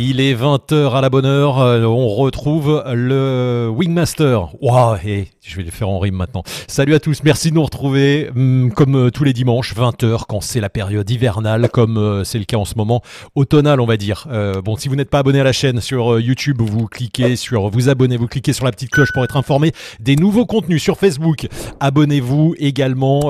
[0.00, 4.48] Il est 20h à la bonne heure, euh, on retrouve le Wingmaster.
[4.60, 4.96] Waouh,
[5.42, 6.44] je vais les faire en rime maintenant.
[6.68, 10.40] Salut à tous, merci de nous retrouver hum, comme euh, tous les dimanches, 20h quand
[10.40, 13.02] c'est la période hivernale, comme euh, c'est le cas en ce moment,
[13.34, 14.28] automnale on va dire.
[14.64, 17.88] bon, si vous n'êtes pas abonné à la chaîne sur YouTube, vous cliquez sur vous
[17.88, 21.48] abonner, vous cliquez sur la petite cloche pour être informé des nouveaux contenus sur Facebook.
[21.80, 23.22] Abonnez-vous également,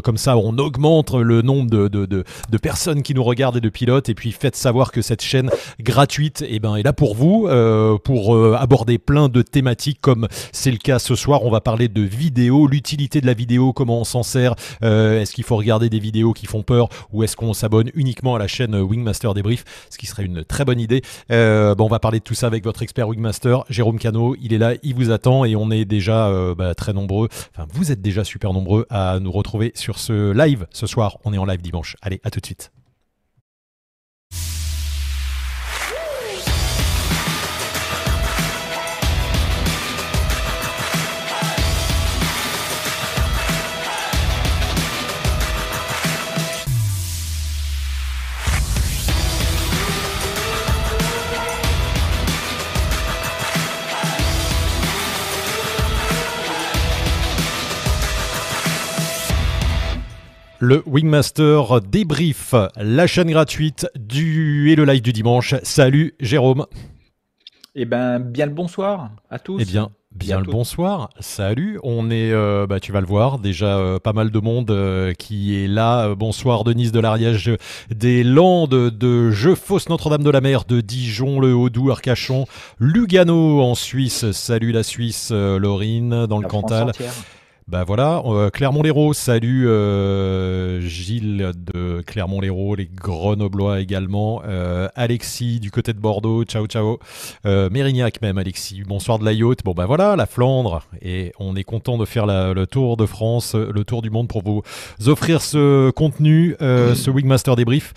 [0.00, 4.14] comme ça on augmente le nombre de personnes qui nous regardent et de pilotes, et
[4.14, 7.98] puis faites savoir que cette chaîne gratuite et eh ben, est là pour vous, euh,
[7.98, 11.42] pour euh, aborder plein de thématiques comme c'est le cas ce soir.
[11.44, 14.54] On va parler de vidéo, l'utilité de la vidéo, comment on s'en sert.
[14.82, 18.36] Euh, est-ce qu'il faut regarder des vidéos qui font peur ou est-ce qu'on s'abonne uniquement
[18.36, 21.02] à la chaîne Wingmaster Débrief, ce qui serait une très bonne idée.
[21.28, 24.36] bon, on va parler de tout ça avec votre expert Wingmaster, Jérôme Cano.
[24.40, 27.28] Il est là, il vous attend et on est déjà bah, très nombreux.
[27.54, 31.18] Enfin, vous êtes déjà super nombreux à nous retrouver sur ce live ce soir.
[31.24, 31.96] On est en live dimanche.
[32.00, 32.75] Allez, à tout de suite.
[60.58, 65.54] Le Wingmaster débrief, la chaîne gratuite du et le live du dimanche.
[65.62, 66.66] Salut Jérôme.
[67.74, 69.58] Eh ben, bien le bonsoir à tous.
[69.60, 71.10] Eh bien, bien le bonsoir.
[71.20, 71.78] Salut.
[71.82, 75.12] On est, euh, bah, tu vas le voir, déjà euh, pas mal de monde euh,
[75.12, 76.14] qui est là.
[76.14, 77.52] bonsoir Denise de l'Ariège
[77.94, 79.56] des Landes, de Jeux
[79.90, 82.46] Notre-Dame de la Mer, de Dijon, le Haut-Doubs, Arcachon,
[82.80, 84.30] Lugano en Suisse.
[84.32, 86.92] Salut la Suisse, Laurine dans le Cantal.
[87.68, 95.72] Bah voilà, euh, Clermont-Lérault, salut euh, Gilles de Clermont-Lérault, les Grenoblois également, euh, Alexis du
[95.72, 97.00] côté de Bordeaux, ciao ciao,
[97.44, 101.64] Mérignac même Alexis, bonsoir de la yacht, bon bah voilà, la Flandre, et on est
[101.64, 104.62] content de faire le tour de France, le tour du monde pour vous
[105.08, 107.94] offrir ce contenu, ce Wingmaster débrief.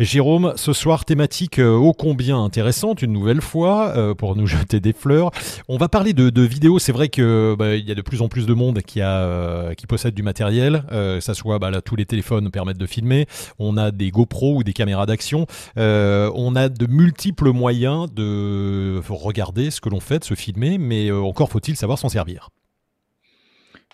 [0.00, 5.30] Jérôme, ce soir thématique ô combien intéressante, une nouvelle fois, pour nous jeter des fleurs.
[5.68, 8.46] On va parler de, vidéos, c'est vrai qu'il bah, y a de plus en plus
[8.46, 11.96] de monde qui a euh, qui possèdent du matériel, euh, ça soit bah, là, tous
[11.96, 13.26] les téléphones permettent de filmer,
[13.58, 15.46] on a des GoPro ou des caméras d'action,
[15.78, 20.78] euh, on a de multiples moyens de regarder ce que l'on fait, de se filmer,
[20.78, 22.50] mais encore faut-il savoir s'en servir.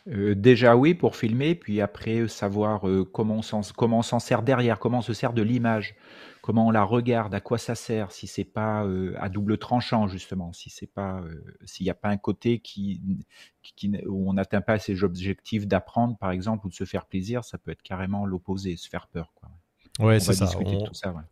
[0.06, 5.12] déjà oui pour filmer, puis après savoir comment on s'en sert derrière, comment on se
[5.12, 5.94] sert de l'image
[6.48, 8.82] comment on la regarde, à quoi ça sert, si c'est pas
[9.18, 11.22] à double tranchant justement, si c'est pas,
[11.66, 13.02] s'il n'y a pas un côté qui,
[14.06, 17.58] où on n'atteint pas ses objectifs d'apprendre par exemple ou de se faire plaisir, ça
[17.58, 19.30] peut être carrément l'opposé, se faire peur.
[19.98, 20.48] Ouais, c'est ça.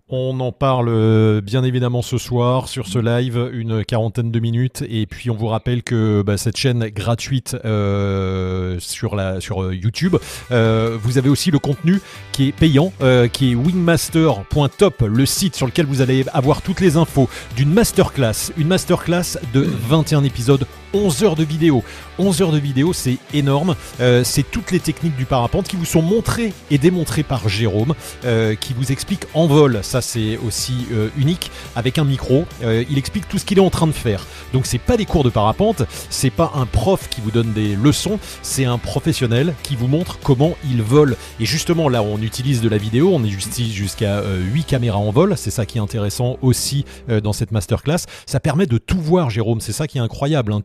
[0.09, 4.83] On, en parle euh, bien évidemment ce soir sur ce live, une quarantaine de minutes.
[4.89, 9.75] Et puis on vous rappelle que bah, cette chaîne gratuite euh, sur, la, sur euh,
[9.75, 10.17] YouTube,
[10.51, 12.01] vous avez aussi le contenu
[12.33, 12.93] qui est payant,
[13.33, 18.53] qui est wingmaster.top, le site sur lequel vous allez avoir toutes les infos d'une masterclass.
[18.57, 21.83] Une masterclass de 21 épisodes 11 heures de vidéo.
[22.19, 23.77] 11 heures de vidéo, c'est énorme.
[24.01, 27.95] Euh, c'est toutes les techniques du parapente qui vous sont montrées et démontrées par Jérôme,
[28.25, 29.81] euh, qui vous explique en vol.
[29.83, 32.47] Ça, c'est aussi euh, unique avec un micro.
[32.63, 34.27] il explique tout ce qu'il est en train de faire.
[34.53, 37.77] Donc, c'est pas des cours de parapente, c'est pas un prof qui vous donne des
[37.77, 41.17] leçons, c'est un professionnel qui vous montre comment il vole.
[41.41, 43.11] Et justement, là, on utilise de la vidéo.
[43.13, 45.35] On est jusqu'à 8 caméras en vol.
[45.37, 48.05] C'est ça qui est intéressant aussi dans cette masterclass.
[48.27, 49.61] Ça permet de tout voir, Jérôme.
[49.61, 50.53] C'est ça qui est incroyable.
[50.53, 50.63] Hein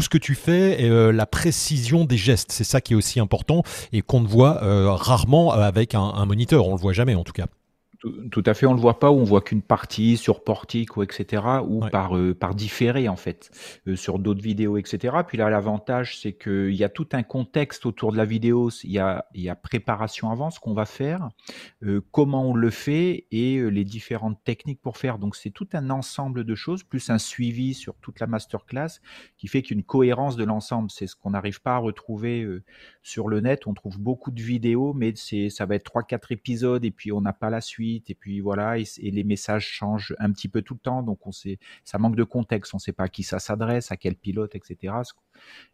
[0.00, 2.52] ce que tu fais et euh, la précision des gestes.
[2.52, 6.26] C'est ça qui est aussi important et qu'on ne voit euh, rarement avec un, un
[6.26, 6.66] moniteur.
[6.66, 7.46] On le voit jamais en tout cas.
[8.32, 11.04] Tout, à fait, on le voit pas, ou on voit qu'une partie sur portique ou
[11.04, 11.42] etc.
[11.64, 13.50] ou par euh, par différé en fait
[13.86, 15.18] euh, sur d'autres vidéos etc.
[15.26, 18.90] Puis là l'avantage c'est qu'il y a tout un contexte autour de la vidéo, il
[18.90, 21.28] y a il y a préparation avant ce qu'on va faire,
[21.84, 25.18] euh, comment on le fait et les différentes techniques pour faire.
[25.18, 29.00] Donc c'est tout un ensemble de choses plus un suivi sur toute la masterclass
[29.38, 30.90] qui fait qu'une cohérence de l'ensemble.
[30.90, 32.44] C'est ce qu'on n'arrive pas à retrouver
[33.02, 33.66] sur le net.
[33.66, 37.12] On trouve beaucoup de vidéos, mais c'est ça va être trois quatre épisodes et puis
[37.12, 40.62] on n'a pas la suite et puis voilà, et, les messages changent un petit peu
[40.62, 43.08] tout le temps, donc on sait, ça manque de contexte, on ne sait pas à
[43.08, 44.94] qui ça s'adresse, à quel pilote, etc.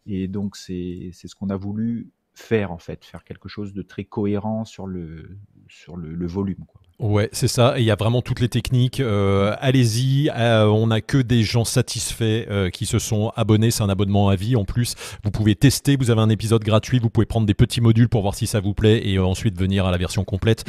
[0.05, 4.05] Et donc c'est ce qu'on a voulu faire en fait, faire quelque chose de très
[4.05, 5.37] cohérent sur le,
[5.67, 6.65] sur le, volume.
[6.65, 6.81] Quoi.
[6.99, 7.75] Ouais, c'est ça.
[7.77, 8.99] Il y a vraiment toutes les techniques.
[8.99, 10.29] Euh, allez-y.
[10.35, 13.71] Euh, on n'a que des gens satisfaits euh, qui se sont abonnés.
[13.71, 14.57] C'est un abonnement à vie.
[14.57, 15.95] En plus, vous pouvez tester.
[15.95, 16.99] Vous avez un épisode gratuit.
[16.99, 19.85] Vous pouvez prendre des petits modules pour voir si ça vous plaît et ensuite venir
[19.85, 20.65] à la version complète.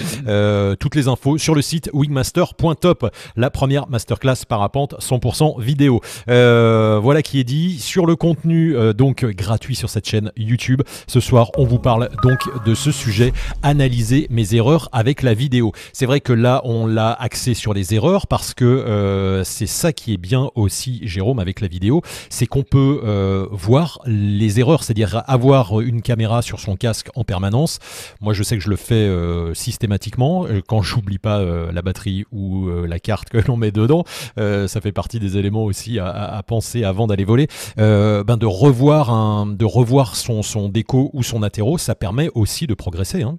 [0.78, 3.10] toutes les infos sur le site wingmaster.top.
[3.34, 6.00] La première masterclass parapente 100% vidéo.
[6.28, 7.80] voilà qui est dit.
[7.80, 10.82] Sur le contenu donc gratuit sur cette chaîne YouTube.
[11.08, 13.32] Ce soir, on vous parle donc de ce sujet.
[13.64, 15.72] Analyser mes erreurs avec la vidéo.
[15.92, 19.92] C'est vrai que là, on l'a axé sur les erreurs parce que euh, c'est ça
[19.92, 24.82] qui est bien aussi, Jérôme, avec la vidéo, c'est qu'on peut euh, voir les erreurs,
[24.82, 27.78] c'est-à-dire avoir une caméra sur son casque en permanence.
[28.20, 32.68] Moi, je sais que je le fais euh, systématiquement quand j'oublie pas la batterie ou
[32.70, 34.04] la carte que l'on met dedans.
[34.36, 37.48] ça fait partie des éléments aussi à, penser avant d'aller voler.
[37.76, 42.66] ben de revoir un, de revoir son son déco ou son attéro, ça permet aussi
[42.66, 43.22] de progresser.
[43.22, 43.38] Hein.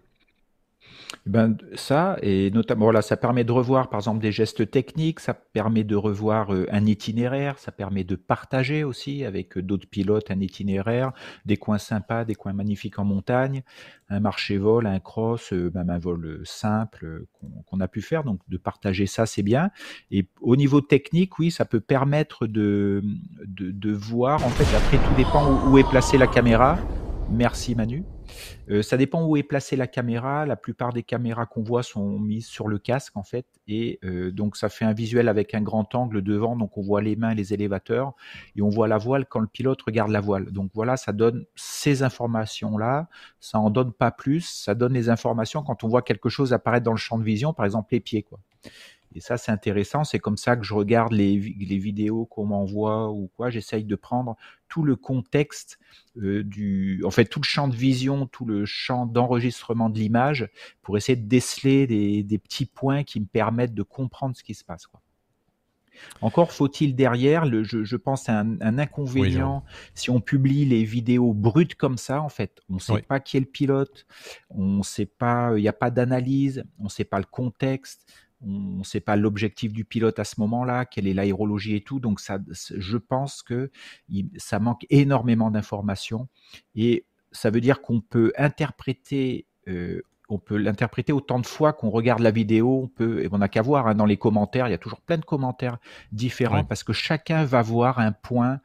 [1.27, 5.35] Ben, ça, et notamment, voilà, ça permet de revoir, par exemple, des gestes techniques, ça
[5.35, 10.31] permet de revoir euh, un itinéraire, ça permet de partager aussi avec euh, d'autres pilotes
[10.31, 11.11] un itinéraire,
[11.45, 13.61] des coins sympas, des coins magnifiques en montagne,
[14.09, 17.25] un marché-vol, un cross, euh, même un vol simple
[17.67, 18.23] qu'on a pu faire.
[18.23, 19.69] Donc, de partager ça, c'est bien.
[20.09, 23.03] Et au niveau technique, oui, ça peut permettre de,
[23.45, 26.79] de, voir, en fait, après, tout dépend où est placée la caméra.
[27.31, 28.03] Merci Manu.
[28.69, 30.45] Euh, ça dépend où est placée la caméra.
[30.45, 34.31] La plupart des caméras qu'on voit sont mises sur le casque en fait, et euh,
[34.31, 37.33] donc ça fait un visuel avec un grand angle devant, donc on voit les mains,
[37.33, 38.13] les élévateurs,
[38.55, 40.51] et on voit la voile quand le pilote regarde la voile.
[40.51, 43.07] Donc voilà, ça donne ces informations là.
[43.39, 44.41] Ça en donne pas plus.
[44.41, 47.53] Ça donne les informations quand on voit quelque chose apparaître dans le champ de vision,
[47.53, 48.25] par exemple les pieds.
[49.13, 50.03] Et ça, c'est intéressant.
[50.03, 53.49] C'est comme ça que je regarde les, les vidéos qu'on m'envoie ou quoi.
[53.49, 54.37] J'essaye de prendre
[54.69, 55.79] tout le contexte
[56.17, 60.49] euh, du, en fait, tout le champ de vision, tout le champ d'enregistrement de l'image
[60.81, 64.53] pour essayer de déceler des, des, petits points qui me permettent de comprendre ce qui
[64.53, 64.87] se passe.
[64.87, 65.01] Quoi.
[66.21, 69.63] Encore faut-il derrière, le, je, je, pense, un, un inconvénient
[69.93, 72.59] si on publie les vidéos brutes comme ça, en fait.
[72.69, 74.05] On ne sait pas qui est le pilote,
[74.49, 78.05] on ne sait pas, il n'y a pas d'analyse, on ne sait pas le contexte,
[78.45, 81.99] on ne sait pas l'objectif du pilote à ce moment-là, quelle est l'aérologie et tout.
[81.99, 83.71] Donc ça, je pense que
[84.37, 86.27] ça manque énormément d'informations
[86.75, 89.45] et ça veut dire qu'on peut interpréter.
[89.67, 92.83] Euh, on peut l'interpréter autant de fois qu'on regarde la vidéo.
[92.83, 94.67] On peut, et on n'a qu'à voir hein, dans les commentaires.
[94.67, 95.77] Il y a toujours plein de commentaires
[96.13, 98.61] différents parce que chacun va voir un point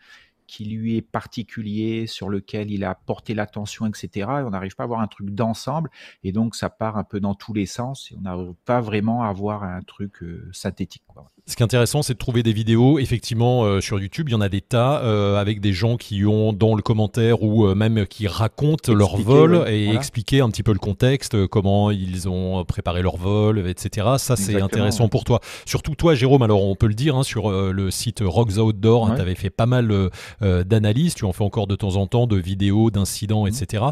[0.47, 4.09] qui lui est particulier, sur lequel il a porté l'attention, etc.
[4.15, 5.91] Et on n'arrive pas à avoir un truc d'ensemble,
[6.25, 9.23] et donc ça part un peu dans tous les sens, et on n'arrive pas vraiment
[9.23, 11.03] à avoir un truc euh, synthétique.
[11.49, 12.99] Ce qui est intéressant, c'est de trouver des vidéos.
[12.99, 16.25] Effectivement, euh, sur YouTube, il y en a des tas euh, avec des gens qui
[16.25, 20.65] ont dans le commentaire ou euh, même qui racontent leur vol et expliquer un petit
[20.65, 24.09] peu le contexte, comment ils ont préparé leur vol, etc.
[24.19, 25.41] Ça, c'est intéressant pour toi.
[25.67, 26.43] Surtout toi, Jérôme.
[26.43, 29.51] Alors, on peut le dire hein, sur le site Rocks Outdoor, hein, tu avais fait
[29.51, 30.11] pas mal
[30.41, 31.15] d'analyses.
[31.15, 33.53] Tu en fais encore de temps en temps de vidéos, d'incidents, mhm.
[33.53, 33.85] etc.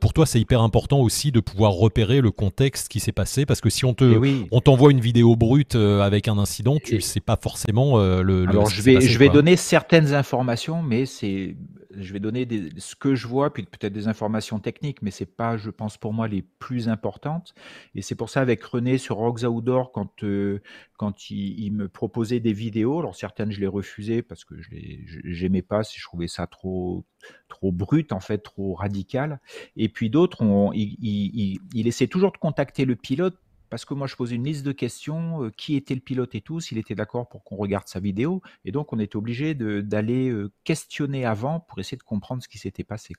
[0.00, 3.60] pour toi, c'est hyper important aussi de pouvoir repérer le contexte qui s'est passé parce
[3.60, 7.20] que si on te, eh on t'envoie une vidéo brute avec un incident, tu sais
[7.20, 11.56] pas forcément euh, le, Alors je vais, je vais donner certaines informations, mais c'est,
[11.90, 15.26] je vais donner des, ce que je vois, puis peut-être des informations techniques, mais c'est
[15.26, 17.54] pas, je pense pour moi, les plus importantes.
[17.94, 20.60] Et c'est pour ça avec René sur Rocks Outdoor, quand euh,
[20.96, 25.04] quand il, me proposait des vidéos, alors certaines je les refusais parce que je les,
[25.24, 27.04] j'aimais pas, si je trouvais ça trop
[27.48, 29.40] trop brut en fait, trop radical.
[29.76, 30.42] Et puis d'autres,
[30.74, 33.38] il, il, il essaie toujours de contacter le pilote
[33.70, 36.40] parce que moi je posais une liste de questions, euh, qui était le pilote et
[36.40, 40.28] tout, s'il était d'accord pour qu'on regarde sa vidéo, et donc on était obligé d'aller
[40.28, 43.14] euh, questionner avant pour essayer de comprendre ce qui s'était passé.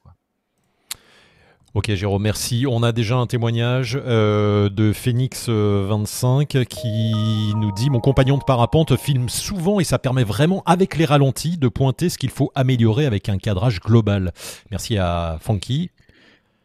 [1.76, 2.66] Ok Jérôme, merci.
[2.68, 8.96] On a déjà un témoignage euh, de Phoenix25 qui nous dit Mon compagnon de parapente
[8.96, 13.06] filme souvent et ça permet vraiment avec les ralentis de pointer ce qu'il faut améliorer
[13.06, 14.34] avec un cadrage global.
[14.72, 15.92] Merci à Funky.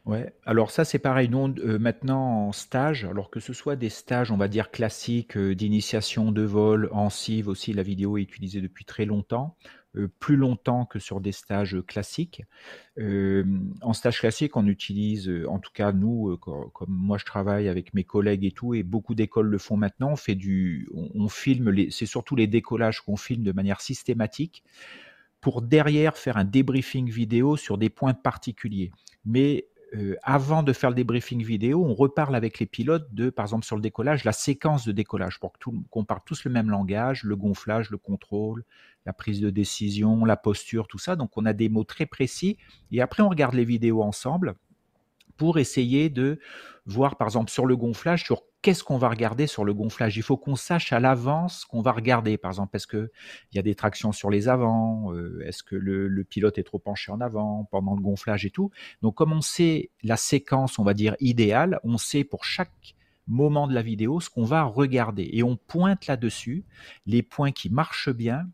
[0.07, 3.89] Ouais, alors ça c'est pareil, nous euh, maintenant en stage, alors que ce soit des
[3.89, 8.23] stages, on va dire classiques euh, d'initiation de vol, en CIV aussi, la vidéo est
[8.23, 9.57] utilisée depuis très longtemps,
[9.97, 12.43] euh, plus longtemps que sur des stages classiques.
[12.99, 18.05] en stage classique, on utilise, en tout cas nous, comme moi je travaille avec mes
[18.05, 21.91] collègues et tout, et beaucoup d'écoles le font maintenant, on fait du, on, filme, les,
[21.91, 24.65] c'est surtout les décollages qu'on filme de manière systématique
[25.41, 28.91] pour derrière faire un débriefing vidéo sur des points particuliers.
[29.25, 33.45] Mais euh, avant de faire le débriefing vidéo, on reparle avec les pilotes de, par
[33.45, 35.53] exemple sur le décollage, la séquence de décollage pour
[35.91, 38.65] qu'on parle tous le même langage, le gonflage, le contrôle,
[39.07, 41.17] la prise de décision, la posture, tout ça.
[41.17, 42.57] Donc on a des mots très précis.
[42.91, 44.55] Et après, on regarde les vidéos ensemble
[45.37, 46.39] pour essayer de
[46.87, 50.17] voir, par exemple, sur le gonflage, sur qu'est-ce qu'on va regarder sur le gonflage.
[50.17, 52.39] Il faut qu'on sache à l'avance qu'on va regarder.
[52.39, 53.11] Par exemple, est-ce qu'il
[53.53, 57.13] y a des tractions sur les avants euh, Est-ce que le, pilote est trop penché
[57.13, 58.71] en avant pendant le gonflage et tout
[59.03, 62.95] Donc, comme on sait la séquence, on va dire, idéale, on sait pour chaque
[63.27, 65.29] moment de la vidéo ce qu'on va regarder.
[65.33, 66.65] Et on pointe là-dessus
[67.07, 68.47] les points qui marchent bien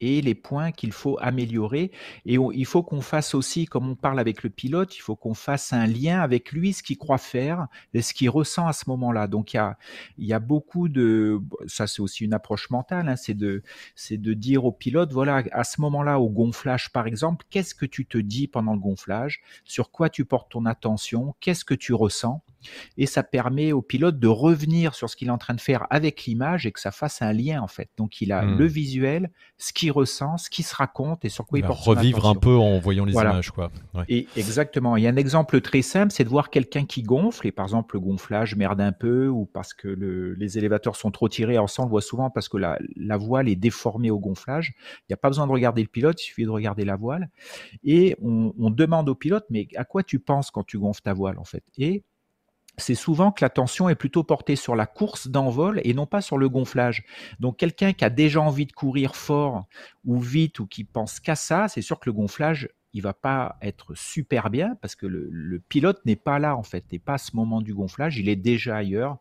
[0.00, 1.90] et les points qu'il faut améliorer.
[2.24, 5.34] Et il faut qu'on fasse aussi, comme on parle avec le pilote, il faut qu'on
[5.34, 8.84] fasse un lien avec lui, ce qu'il croit faire et ce qu'il ressent à ce
[8.88, 9.26] moment-là.
[9.26, 9.78] Donc il y a,
[10.18, 13.62] il y a beaucoup de, ça c'est aussi une approche mentale, hein, c'est de,
[13.94, 17.86] c'est de dire au pilote, voilà, à ce moment-là, au gonflage par exemple, qu'est-ce que
[17.86, 21.94] tu te dis pendant le gonflage, sur quoi tu portes ton attention, qu'est-ce que tu
[21.94, 22.42] ressens?
[22.96, 25.86] Et ça permet au pilote de revenir sur ce qu'il est en train de faire
[25.90, 27.90] avec l'image et que ça fasse un lien en fait.
[27.96, 28.58] Donc il a hmm.
[28.58, 31.84] le visuel, ce qu'il ressent, ce qu'il se raconte et sur quoi il, il porte
[31.84, 33.70] revivre un peu en voyant les images quoi.
[34.08, 34.96] Et exactement.
[34.96, 37.66] Il y a un exemple très simple, c'est de voir quelqu'un qui gonfle et par
[37.66, 39.88] exemple le gonflage merde un peu ou parce que
[40.38, 41.54] les élévateurs sont trop tirés.
[41.54, 42.78] Alors ça on le voit souvent parce que la,
[43.16, 44.74] voile est déformée au gonflage.
[45.00, 47.30] Il n'y a pas besoin de regarder le pilote, il suffit de regarder la voile
[47.84, 51.14] et on, on demande au pilote mais à quoi tu penses quand tu gonfles ta
[51.14, 51.64] voile en fait?
[51.78, 52.04] Et
[52.78, 56.38] c'est souvent que l'attention est plutôt portée sur la course d'envol et non pas sur
[56.38, 57.04] le gonflage.
[57.40, 59.66] Donc quelqu'un qui a déjà envie de courir fort
[60.04, 63.56] ou vite ou qui pense qu'à ça, c'est sûr que le gonflage, il va pas
[63.62, 67.18] être super bien parce que le, pilote n'est pas là en fait, n'est pas à
[67.18, 69.18] ce moment du gonflage, il est déjà ailleurs.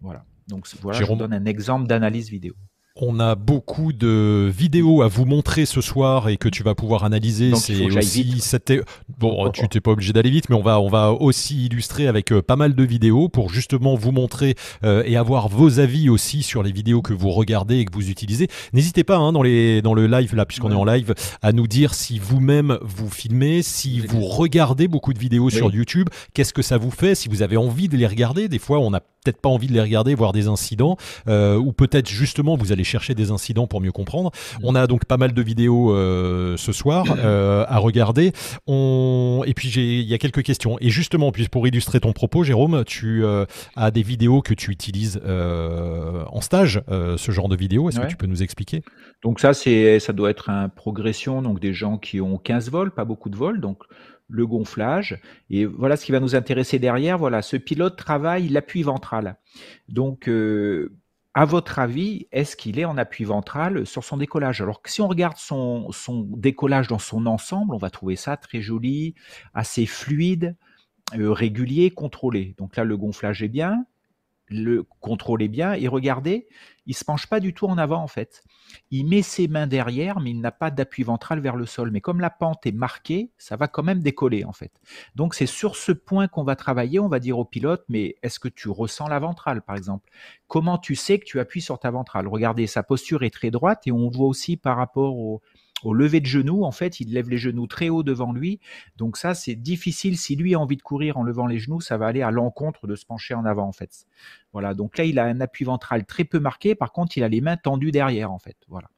[0.00, 0.24] Voilà.
[0.46, 2.54] Donc voilà, je vous donne un exemple d'analyse vidéo.
[3.00, 7.04] On a beaucoup de vidéos à vous montrer ce soir et que tu vas pouvoir
[7.04, 7.54] analyser.
[7.54, 8.40] C'est aussi
[9.20, 12.32] bon, tu t'es pas obligé d'aller vite, mais on va on va aussi illustrer avec
[12.32, 16.42] euh, pas mal de vidéos pour justement vous montrer euh, et avoir vos avis aussi
[16.42, 18.48] sur les vidéos que vous regardez et que vous utilisez.
[18.72, 21.68] N'hésitez pas hein, dans les dans le live là puisqu'on est en live à nous
[21.68, 26.62] dire si vous-même vous filmez, si vous regardez beaucoup de vidéos sur YouTube, qu'est-ce que
[26.62, 28.48] ça vous fait, si vous avez envie de les regarder.
[28.48, 30.96] Des fois, on n'a peut-être pas envie de les regarder, voir des incidents,
[31.28, 34.30] euh, ou peut-être justement vous allez chercher des incidents pour mieux comprendre.
[34.62, 38.32] On a donc pas mal de vidéos euh, ce soir euh, à regarder.
[38.66, 39.42] On...
[39.46, 40.78] Et puis il y a quelques questions.
[40.80, 43.24] Et justement, puis pour illustrer ton propos, Jérôme, tu
[43.76, 47.88] as des vidéos que tu utilises en stage, ce genre de vidéos.
[47.88, 48.82] Est-ce que tu peux nous expliquer?
[49.22, 52.90] Donc ça, c'est ça doit être un progression, donc des gens qui ont 15 vols,
[52.92, 53.82] pas beaucoup de vols, donc
[54.28, 55.20] le gonflage.
[55.50, 57.18] Et voilà ce qui va nous intéresser derrière.
[57.18, 59.36] Voilà, ce pilote travaille l'appui ventral.
[59.88, 60.28] Donc,
[61.38, 64.60] à votre avis, est-ce qu'il est en appui ventral sur son décollage?
[64.60, 68.36] Alors que si on regarde son, son, décollage dans son ensemble, on va trouver ça
[68.36, 69.14] très joli,
[69.54, 70.56] assez fluide,
[71.16, 72.54] euh, régulier, contrôlé.
[72.58, 73.86] Donc là, le gonflage est bien,
[74.48, 76.48] le contrôle est bien, et regardez,
[76.86, 78.42] il se penche pas du tout en avant en fait.
[78.90, 81.90] Il met ses mains derrière, mais il n'a pas d'appui ventral vers le sol.
[81.90, 84.72] Mais comme la pente est marquée, ça va quand même décoller en fait.
[85.14, 86.98] Donc c'est sur ce point qu'on va travailler.
[86.98, 90.10] On va dire au pilote, mais est-ce que tu ressens la ventrale par exemple?
[90.46, 92.26] Comment tu sais que tu appuies sur ta ventrale?
[92.26, 95.42] Regardez, sa posture est très droite et on voit aussi par rapport au,
[95.82, 98.60] au lever de genoux, en fait, il lève les genoux très haut devant lui.
[98.96, 100.18] Donc ça, c'est difficile.
[100.18, 102.86] Si lui a envie de courir en levant les genoux, ça va aller à l'encontre
[102.86, 104.06] de se pencher en avant, en fait.
[104.52, 104.74] Voilà.
[104.74, 106.74] Donc là, il a un appui ventral très peu marqué.
[106.74, 108.56] Par contre, il a les mains tendues derrière, en fait.
[108.68, 108.88] Voilà.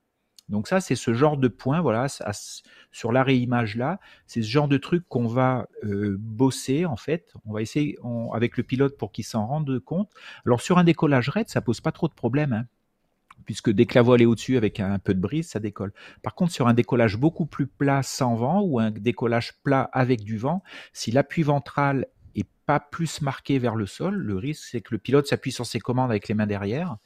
[0.50, 2.06] Donc ça, c'est ce genre de point, voilà,
[2.90, 7.32] sur la réimage là, c'est ce genre de truc qu'on va euh, bosser en fait.
[7.46, 7.96] On va essayer
[8.32, 10.10] avec le pilote pour qu'il s'en rende compte.
[10.44, 12.52] Alors sur un décollage raide, ça pose pas trop de problèmes.
[12.52, 12.66] Hein
[13.44, 15.92] puisque dès que la voile est au-dessus avec un peu de brise, ça décolle.
[16.22, 20.22] Par contre, sur un décollage beaucoup plus plat sans vent ou un décollage plat avec
[20.22, 24.80] du vent, si l'appui ventral est pas plus marqué vers le sol, le risque c'est
[24.80, 26.96] que le pilote s'appuie sur ses commandes avec les mains derrière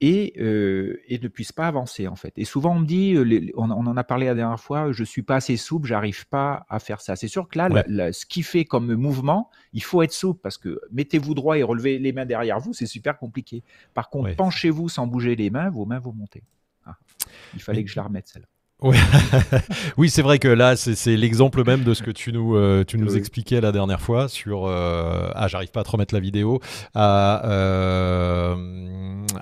[0.00, 2.32] et, euh, et ne puisse pas avancer en fait.
[2.36, 3.16] Et souvent on me dit,
[3.56, 6.78] on, en a parlé la dernière fois, je suis pas assez souple, j'arrive pas à
[6.78, 7.16] faire ça.
[7.16, 10.80] C'est sûr que là, ce qui fait comme mouvement, il faut être souple parce que
[10.92, 13.62] mettez-vous droit et relevez les mains derrière vous, c'est super compliqué.
[13.94, 16.42] Par contre, penchez-vous sans bouger les mains, vos mains vont monter.
[16.84, 16.96] Ah,
[17.54, 18.48] il fallait que je la remette celle-là.
[19.96, 22.98] Oui, c'est vrai que là, c'est l'exemple même de ce que tu nous, euh, tu
[22.98, 26.60] nous expliquais la dernière fois sur euh, ah, j'arrive pas à te remettre la vidéo,
[26.94, 28.54] à, euh,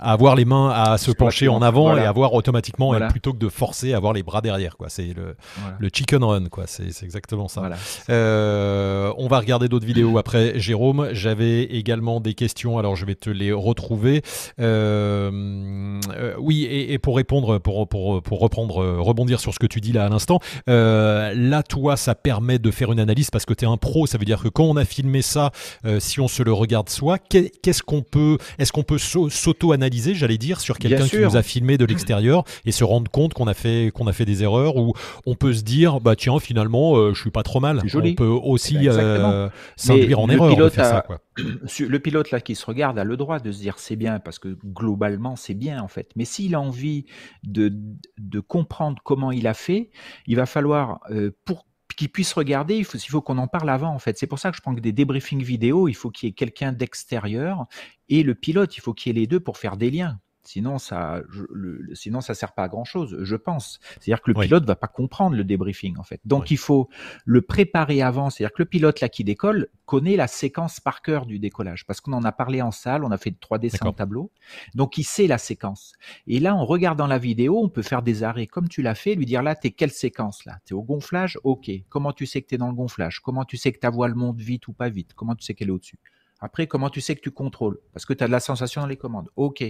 [0.00, 3.92] avoir les mains à se pencher en avant et avoir automatiquement plutôt que de forcer
[3.92, 4.88] à avoir les bras derrière quoi.
[4.88, 5.36] C'est le,
[5.78, 6.64] le chicken run quoi.
[6.66, 7.62] C'est exactement ça.
[8.08, 10.58] on va regarder d'autres vidéos après.
[10.60, 12.78] Jérôme, j'avais également des questions.
[12.78, 14.22] Alors je vais te les retrouver.
[14.58, 19.80] oui, et, et, pour répondre, pour pour, pour reprendre rebondir dire sur ce que tu
[19.80, 20.40] dis là à l'instant.
[20.68, 24.06] Euh, là, toi, ça permet de faire une analyse parce que tu es un pro.
[24.06, 25.50] Ça veut dire que quand on a filmé ça,
[25.84, 30.38] euh, si on se le regarde soi, qu'est-ce qu'on peut, est-ce qu'on peut s'auto-analyser, j'allais
[30.38, 33.54] dire, sur quelqu'un qui nous a filmé de l'extérieur et se rendre compte qu'on a
[33.54, 34.94] fait qu'on a fait des erreurs ou
[35.26, 37.82] on peut se dire, bah tiens, finalement, euh, je suis pas trop mal.
[37.94, 41.00] On peut aussi eh ben, euh, s'induire en erreur de faire ça.
[41.06, 41.18] Quoi.
[41.80, 44.38] Le pilote là qui se regarde a le droit de se dire c'est bien parce
[44.38, 46.10] que globalement c'est bien en fait.
[46.16, 47.06] Mais s'il a envie
[47.42, 47.72] de,
[48.18, 49.90] de comprendre comment il a fait,
[50.26, 53.90] il va falloir euh, pour qu'il puisse regarder, il faut, faut qu'on en parle avant
[53.94, 54.18] en fait.
[54.18, 56.34] C'est pour ça que je prends que des débriefings vidéo, il faut qu'il y ait
[56.34, 57.66] quelqu'un d'extérieur
[58.08, 60.20] et le pilote, il faut qu'il y ait les deux pour faire des liens.
[60.44, 63.80] Sinon, ça, le, sinon, ça sert pas à grand chose, je pense.
[63.92, 66.20] C'est-à-dire que le pilote va pas comprendre le débriefing, en fait.
[66.24, 66.88] Donc, il faut
[67.24, 68.30] le préparer avant.
[68.30, 71.86] C'est-à-dire que le pilote, là, qui décolle, connaît la séquence par cœur du décollage.
[71.86, 74.30] Parce qu'on en a parlé en salle, on a fait trois dessins en tableau.
[74.74, 75.92] Donc, il sait la séquence.
[76.26, 79.14] Et là, en regardant la vidéo, on peut faire des arrêts comme tu l'as fait,
[79.14, 80.58] lui dire là, t'es quelle séquence, là?
[80.64, 81.38] T'es au gonflage?
[81.44, 81.70] OK.
[81.88, 83.20] Comment tu sais que t'es dans le gonflage?
[83.20, 85.14] Comment tu sais que ta voile monte vite ou pas vite?
[85.14, 85.98] Comment tu sais qu'elle est au-dessus?
[86.40, 87.80] Après, comment tu sais que tu contrôles?
[87.92, 89.30] Parce que tu as de la sensation dans les commandes.
[89.36, 89.64] OK.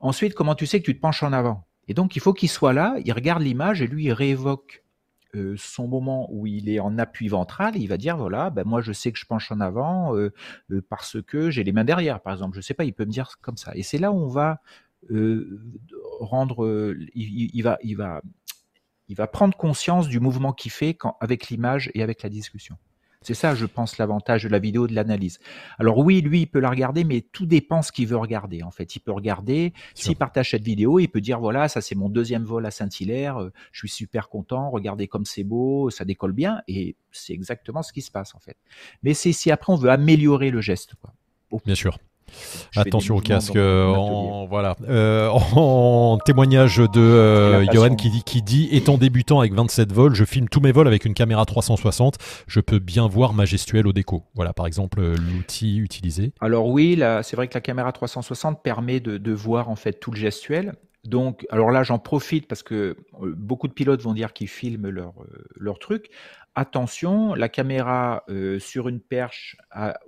[0.00, 1.66] Ensuite, comment tu sais que tu te penches en avant?
[1.88, 4.84] Et donc, il faut qu'il soit là, il regarde l'image et lui, il réévoque
[5.36, 7.76] euh, son moment où il est en appui ventral.
[7.76, 10.32] il va dire voilà, ben moi, je sais que je penche en avant euh,
[10.72, 12.56] euh, parce que j'ai les mains derrière, par exemple.
[12.56, 13.72] Je sais pas, il peut me dire comme ça.
[13.76, 14.60] Et c'est là où on va
[16.20, 18.20] rendre, il, va, il va,
[19.08, 22.76] il va prendre conscience du mouvement qu'il fait avec l'image et avec la discussion.
[23.22, 25.40] C'est ça, je pense, l'avantage de la vidéo, de l'analyse.
[25.78, 28.62] Alors oui, lui, il peut la regarder, mais tout dépend ce qu'il veut regarder.
[28.62, 29.74] En fait, il peut regarder.
[29.94, 33.36] S'il partage cette vidéo, il peut dire voilà, ça c'est mon deuxième vol à Saint-Hilaire.
[33.36, 34.70] Euh, je suis super content.
[34.70, 36.62] Regardez comme c'est beau, ça décolle bien.
[36.66, 38.56] Et c'est exactement ce qui se passe en fait.
[39.02, 40.94] Mais c'est si après on veut améliorer le geste.
[40.94, 41.12] Quoi.
[41.66, 41.98] Bien sûr.
[42.76, 43.56] Attention au casque.
[43.56, 44.76] Euh, en, voilà.
[44.88, 50.14] Euh, en témoignage de euh, Johan qui dit, qui dit Étant débutant avec 27 vols,
[50.14, 52.16] je filme tous mes vols avec une caméra 360.
[52.46, 54.24] Je peux bien voir ma gestuelle au déco.
[54.34, 56.32] Voilà, par exemple, l'outil utilisé.
[56.40, 60.10] Alors, oui, c'est vrai que la caméra 360 permet de, de voir en fait tout
[60.10, 60.74] le gestuel.
[61.04, 65.14] Donc, alors là, j'en profite parce que beaucoup de pilotes vont dire qu'ils filment leur,
[65.56, 66.10] leur truc.
[66.56, 69.56] Attention, la caméra euh, sur une perche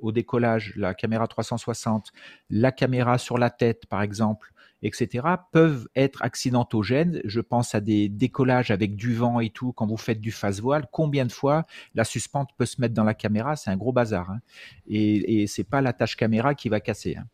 [0.00, 2.10] au décollage, la caméra 360,
[2.50, 4.51] la caméra sur la tête par exemple,
[4.82, 7.20] etc., peuvent être accidentogènes.
[7.24, 10.60] Je pense à des décollages avec du vent et tout, quand vous faites du face
[10.60, 13.56] voile, combien de fois la suspente peut se mettre dans la caméra?
[13.56, 14.30] C'est un gros bazar.
[14.30, 14.40] Hein.
[14.88, 17.16] Et, et c'est pas la tâche caméra qui va casser.
[17.18, 17.24] Hein.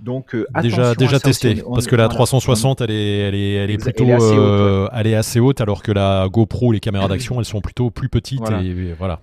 [0.00, 3.78] Donc euh, déjà déjà testé parce que la 360 elle est elle est elle est
[3.78, 6.78] plutôt elle est, assez haute, euh, elle est assez haute alors que la GoPro les
[6.78, 9.20] caméras d'action elles sont plutôt plus petites et, voilà.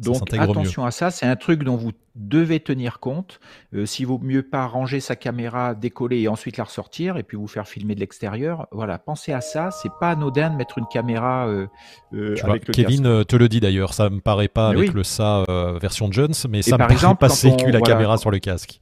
[0.00, 3.40] Donc attention à ça, c'est un truc dont vous devez tenir compte.
[3.74, 7.36] Euh, S'il vaut mieux pas ranger sa caméra, décoller et ensuite la ressortir et puis
[7.36, 9.70] vous faire filmer de l'extérieur, voilà, pensez à ça.
[9.70, 11.66] C'est pas anodin de mettre une caméra euh,
[12.14, 15.44] euh avec le Kevin te le dit d'ailleurs, ça me paraît pas avec le SA
[15.80, 18.80] version Jones, mais ça me par exemple, pas sécu la caméra sur le casque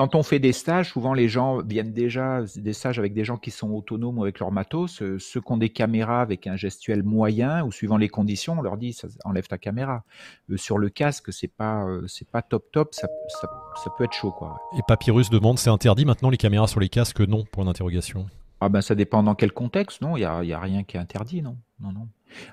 [0.00, 3.36] quand on fait des stages, souvent les gens viennent déjà des stages avec des gens
[3.36, 5.02] qui sont autonomes ou avec leur matos.
[5.02, 8.62] Euh, ceux qui ont des caméras avec un gestuel moyen ou suivant les conditions, on
[8.62, 10.02] leur dit ça, enlève ta caméra.
[10.48, 14.14] Euh, sur le casque, c'est pas euh, c'est pas top top, ça, ça, peut être
[14.14, 14.58] chaud quoi.
[14.78, 18.24] Et Papyrus demande c'est interdit maintenant les caméras sur les casques Non, point d'interrogation.
[18.62, 20.96] Ah ben ça dépend dans quel contexte, non Il y a, y a rien qui
[20.96, 22.08] est interdit, non Non non.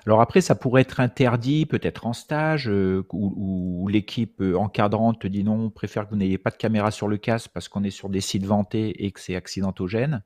[0.06, 5.44] Alors après, ça pourrait être interdit, peut-être en stage, euh, où, l'équipe encadrante te dit
[5.44, 7.90] non, on préfère que vous n'ayez pas de caméra sur le casque parce qu'on est
[7.90, 10.22] sur des sites vantés et que c'est accidentogène.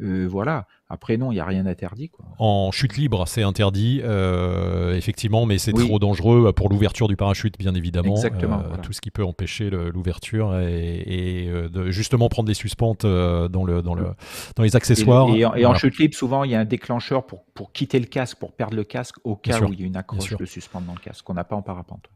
[0.00, 0.66] Euh, voilà.
[0.90, 2.10] Après, non, il n'y a rien d'interdit.
[2.38, 7.58] En chute libre, c'est interdit, euh, effectivement, mais c'est trop dangereux pour l'ouverture du parachute,
[7.58, 8.14] bien évidemment.
[8.14, 8.60] Exactement.
[8.60, 13.64] Euh, tout ce qui peut empêcher l'ouverture et, euh, de justement prendre des suspentes dans,
[13.64, 14.06] le, dans, le,
[14.56, 15.28] dans les accessoires.
[15.34, 18.38] Et, en, chute libre, souvent, il y a un déclencheur pour, pour quitter le casque,
[18.38, 20.94] pour perdre le casque, au cas où il y a une accroche de suspente dans
[20.94, 22.08] le casque, qu'on n'a pas en parapente.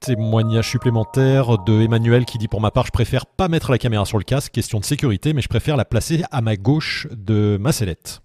[0.00, 4.04] Témoignage supplémentaire de Emmanuel qui dit pour ma part je préfère pas mettre la caméra
[4.04, 7.58] sur le casque, question de sécurité, mais je préfère la placer à ma gauche de
[7.60, 8.22] ma sellette.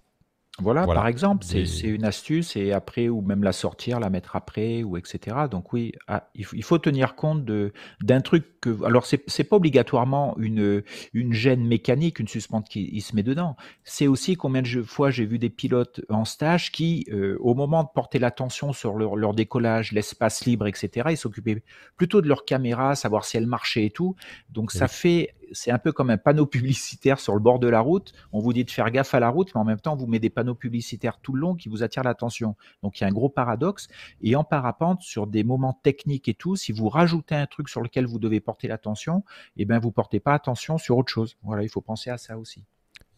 [0.60, 4.84] Voilà, par exemple, c'est une astuce et après, ou même la sortir, la mettre après,
[4.84, 5.36] ou etc.
[5.50, 8.84] Donc oui, ah, il, faut tenir compte d'un truc que...
[8.84, 13.56] Alors, c'est pas obligatoirement une, une gêne mécanique, une suspente qui se met dedans.
[13.82, 17.82] C'est aussi combien de fois j'ai vu des pilotes en stage qui, euh, au moment
[17.82, 21.64] de porter l'attention sur leur, leur décollage, l'espace libre, etc., ils s'occupaient
[21.96, 24.14] plutôt de leur caméra, savoir si elle marchait et tout.
[24.50, 27.80] Donc ça fait c'est un peu comme un panneau publicitaire sur le bord de la
[27.80, 28.12] route.
[28.32, 30.06] On vous dit de faire gaffe à la route, mais en même temps, on vous
[30.06, 32.56] met des panneaux publicitaires tout le long qui vous attirent l'attention.
[32.82, 33.88] Donc, il y a un gros paradoxe.
[34.20, 37.80] Et en parapente, sur des moments techniques et tout, si vous rajoutez un truc sur
[37.80, 39.24] lequel vous devez porter l'attention,
[39.56, 41.36] eh ben, vous portez pas attention sur autre chose.
[41.42, 42.64] Voilà, il faut penser à ça aussi.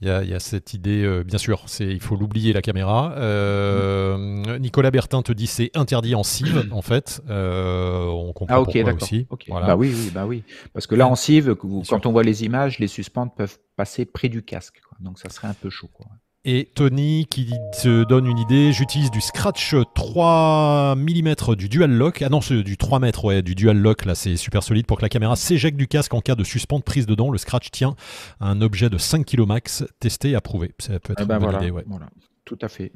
[0.03, 3.15] Il y, a, cette idée, euh, bien sûr, c'est il faut l'oublier la caméra.
[3.17, 7.23] Euh, Nicolas Bertin te dit c'est interdit en cive en fait.
[7.31, 9.27] Euh, on comprend ah, pourquoi aussi.
[9.49, 10.43] Bah oui, oui, bah oui.
[10.75, 14.29] Parce que là en cive, quand on voit les images, les suspentes peuvent passer près
[14.29, 15.89] du casque, donc ça serait un peu chaud.
[15.91, 16.07] Quoi.
[16.49, 22.23] Et Tony qui se donne une idée, j'utilise du scratch 3 mm du dual lock.
[22.23, 25.03] Ah non, du 3 mètres, ouais, du dual lock, là c'est super solide pour que
[25.03, 27.33] la caméra s'éjecte du casque en cas de suspente prise dedans.
[27.33, 27.97] Le scratch tient
[28.39, 30.73] à un objet de 5 kg max, testé et approuvé.
[30.79, 31.85] Ça peut être ben une bonne idée, ouais.
[32.45, 32.93] Tout à fait.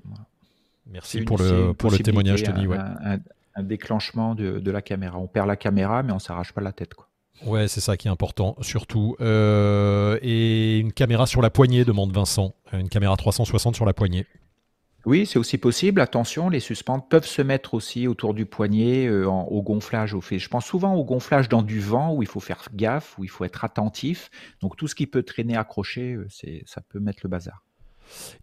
[0.87, 2.69] Merci pour le, pour le témoignage, Tony.
[2.69, 2.79] Ouais.
[2.79, 3.19] Un,
[3.57, 5.19] un, déclenchement de, de, la caméra.
[5.19, 6.95] On perd la caméra, mais on s'arrache pas la tête.
[6.95, 7.10] Quoi.
[7.47, 9.17] Ouais, c'est ça qui est important, surtout.
[9.21, 12.55] Euh, et une caméra sur la poignée, demande Vincent.
[12.73, 14.27] Une caméra 360 sur la poignée.
[15.07, 16.03] Oui, c'est aussi possible.
[16.03, 20.13] Attention, les suspentes peuvent se mettre aussi autour du poignet euh, au gonflage.
[20.13, 20.39] Au fait.
[20.39, 23.31] Je pense souvent au gonflage dans du vent où il faut faire gaffe, où il
[23.31, 24.31] faut être attentif.
[24.61, 26.27] Donc tout ce qui peut traîner accroché, euh,
[26.67, 27.65] ça peut mettre le bazar.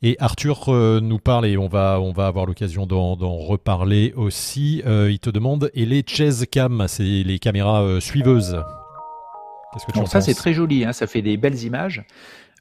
[0.02, 4.82] Et Arthur nous parle, et on va, on va avoir l'occasion d'en, reparler aussi.
[4.86, 8.62] il te demande, et les chase cam, c'est les caméras suiveuses?
[9.94, 12.04] Donc ça c'est très joli, hein, ça fait des belles images.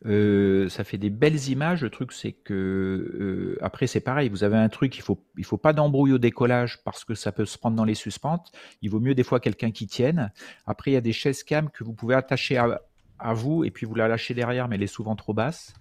[0.04, 1.82] Euh, ça fait des belles images.
[1.82, 4.28] Le truc, c'est que euh, après, c'est pareil.
[4.28, 7.32] Vous avez un truc, il faut, il faut pas d'embrouille au décollage parce que ça
[7.32, 8.52] peut se prendre dans les suspentes.
[8.82, 10.32] Il vaut mieux des fois quelqu'un qui tienne.
[10.66, 12.82] Après, il y a des chaises cam que vous pouvez attacher à,
[13.18, 15.74] à vous et puis vous la lâchez derrière, mais elle est souvent trop basse.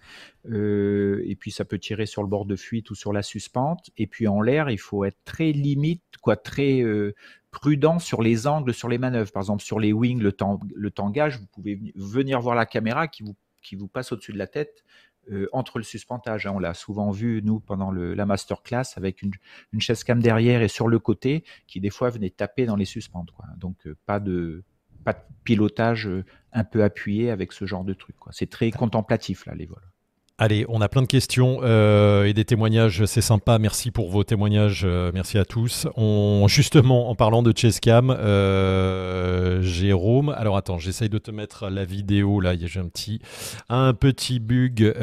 [0.49, 3.89] Euh, et puis ça peut tirer sur le bord de fuite ou sur la suspente.
[3.97, 7.13] Et puis en l'air, il faut être très limite, quoi, très euh,
[7.51, 9.31] prudent sur les angles, sur les manœuvres.
[9.31, 10.35] Par exemple, sur les wings, le,
[10.75, 14.37] le tangage, vous pouvez venir voir la caméra qui vous, qui vous passe au-dessus de
[14.37, 14.83] la tête.
[15.31, 16.51] Euh, entre le suspentage, hein.
[16.53, 19.31] on l'a souvent vu nous pendant le, la masterclass avec une,
[19.73, 22.85] une, chaise cam derrière et sur le côté qui des fois venait taper dans les
[22.85, 23.31] suspentes.
[23.31, 23.47] Quoi.
[23.57, 24.63] Donc pas de
[25.05, 26.09] pas de pilotage
[26.51, 28.15] un peu appuyé avec ce genre de truc.
[28.31, 29.94] C'est très contemplatif là les vols.
[30.37, 33.57] Allez, on a plein de questions euh, et des témoignages, c'est sympa.
[33.57, 35.87] Merci pour vos témoignages, euh, merci à tous.
[35.95, 41.85] On, justement, en parlant de Chesscam, euh, Jérôme, alors attends, j'essaye de te mettre la
[41.85, 42.53] vidéo là.
[42.57, 43.21] J'ai un petit,
[43.69, 44.93] un petit bug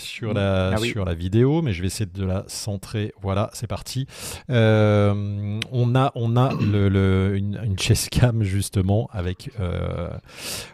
[0.00, 3.12] sur la ah sur la vidéo, mais je vais essayer de la centrer.
[3.22, 4.08] Voilà, c'est parti.
[4.48, 9.50] on a on a le, une, une Chesscam justement avec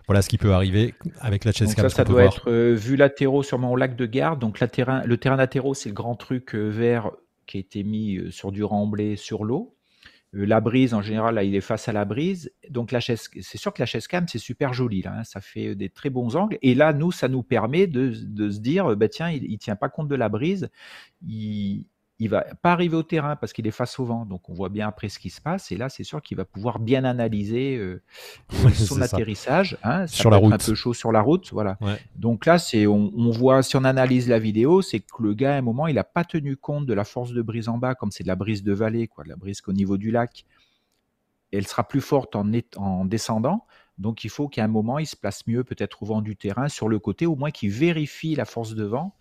[0.07, 1.87] voilà ce qui peut arriver avec la Chesscam.
[1.91, 4.41] Ça, ça doit être vu latéraux sûrement au lac de garde.
[4.41, 7.11] Donc terrain, le terrain latéraux, c'est le grand truc euh, vert
[7.47, 9.77] qui a été mis euh, sur du remblai sur l'eau.
[10.35, 12.53] Euh, la brise, en général, là, il est face à la brise.
[12.69, 15.03] Donc, la chaise, c'est sûr que la chaise cam, c'est super joli.
[15.03, 15.25] Là, hein.
[15.25, 16.59] ça fait des très bons angles.
[16.63, 19.89] Et là, nous, ça nous permet de, se dire, bah, tiens, il, ne tient pas
[19.89, 20.71] compte de la brise.
[21.27, 21.85] Il,
[22.21, 24.69] il va pas arriver au terrain parce qu'il est face au vent, donc on voit
[24.69, 25.73] bien après ce qui se passe.
[25.73, 28.03] Et là, c'est sûr qu'il va pouvoir bien analyser euh,
[28.75, 29.79] son atterrissage.
[29.83, 31.79] Hein, sur la route, un peu chaud sur la route, voilà.
[32.17, 35.57] Donc là, c'est on, voit si on analyse la vidéo, c'est que le gars à
[35.57, 38.11] un moment, il n'a pas tenu compte de la force de brise en bas, comme
[38.11, 40.45] c'est de la brise de vallée, quoi, de la brise qu'au niveau du lac.
[41.53, 43.67] Elle sera plus forte en, en descendant.
[44.01, 46.69] Donc il faut qu'à un moment, il se place mieux, peut-être au vent du terrain,
[46.69, 49.15] sur le côté, au moins qu'il vérifie la force de vent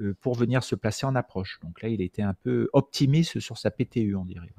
[0.00, 1.60] euh, pour venir se placer en approche.
[1.62, 4.52] Donc là, il était un peu optimiste sur sa PTU, on dirait.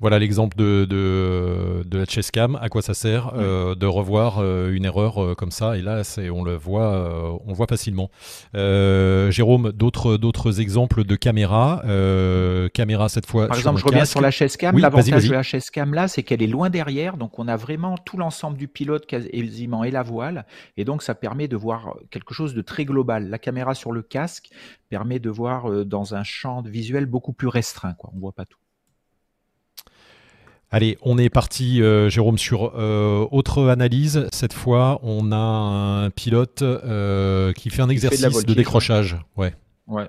[0.00, 4.72] Voilà l'exemple de, de, de, la chesscam, à quoi ça sert euh, de revoir euh,
[4.72, 5.76] une erreur euh, comme ça?
[5.76, 8.10] Et là, c'est, on le voit, on voit facilement.
[8.54, 11.82] Jérôme, d'autres, d'autres exemples de caméras,
[12.74, 13.48] caméra cette fois.
[13.48, 14.78] Par exemple, je reviens sur la chesscam.
[14.78, 18.16] L'avantage de la chesscam là, c'est qu'elle est loin derrière, donc on a vraiment tout
[18.16, 22.54] l'ensemble du pilote quasiment et la voile, et donc ça permet de voir quelque chose
[22.54, 23.28] de très global.
[23.28, 24.50] La caméra sur le casque
[24.88, 27.94] permet de voir dans un champ visuel beaucoup plus restreint.
[27.94, 28.10] Quoi.
[28.14, 28.58] On voit pas tout.
[30.70, 34.28] Allez, on est parti, euh, Jérôme, sur euh, autre analyse.
[34.32, 39.16] Cette fois, on a un pilote euh, qui fait un exercice de, décrochage.
[39.36, 39.54] Ouais.
[39.86, 40.08] ouais.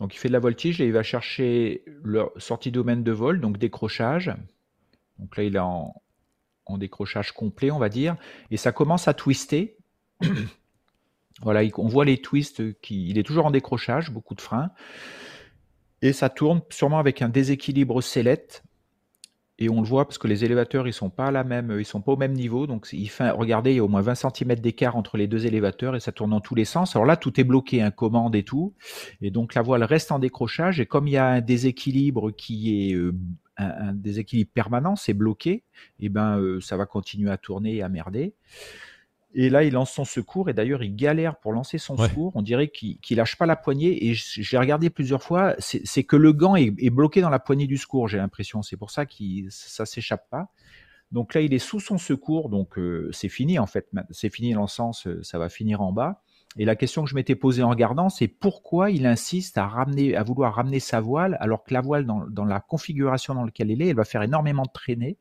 [0.00, 3.40] Donc, il fait de la voltige et il va chercher le sortie domaine de vol,
[3.40, 4.30] donc décrochage.
[5.18, 5.94] Donc là, il est en,
[6.66, 8.16] en décrochage complet, on va dire.
[8.50, 9.78] Et ça commence à twister.
[11.42, 12.78] voilà, on voit les twists.
[12.82, 14.72] Qui, il est toujours en décrochage, beaucoup de freins.
[16.02, 18.62] Et ça tourne sûrement avec un déséquilibre sellette
[19.58, 21.84] et on le voit parce que les élévateurs, ils sont pas à la même, ils
[21.84, 22.66] sont pas au même niveau.
[22.66, 25.46] Donc, il fait, regardez, il y a au moins 20 cm d'écart entre les deux
[25.46, 26.96] élévateurs et ça tourne dans tous les sens.
[26.96, 28.74] Alors là, tout est bloqué, un commande et tout.
[29.20, 30.80] Et donc, la voile reste en décrochage.
[30.80, 33.12] Et comme il y a un déséquilibre qui est euh,
[33.56, 35.62] un, déséquilibre permanent, c'est bloqué,
[36.00, 38.34] et ben, euh, ça va continuer à tourner et à merder.
[39.34, 40.48] Et là, il lance son secours.
[40.48, 42.32] Et d'ailleurs, il galère pour lancer son secours.
[42.34, 44.06] On dirait qu'il lâche pas la poignée.
[44.06, 45.54] Et j'ai regardé plusieurs fois.
[45.58, 48.62] C'est que le gant est, bloqué dans la poignée du secours, j'ai l'impression.
[48.62, 49.14] C'est pour ça que
[49.50, 50.48] ça s'échappe pas.
[51.12, 52.48] Donc là, il est sous son secours.
[52.48, 53.88] Donc euh, c'est fini, en fait.
[54.10, 55.06] C'est fini l'encens.
[55.06, 56.22] Euh, ça va finir en bas.
[56.56, 60.14] Et la question que je m'étais posée en regardant, c'est pourquoi il insiste à ramener,
[60.14, 63.82] à vouloir ramener sa voile, alors que la voile, dans, la configuration dans laquelle elle
[63.82, 65.18] est, elle va faire énormément de traîner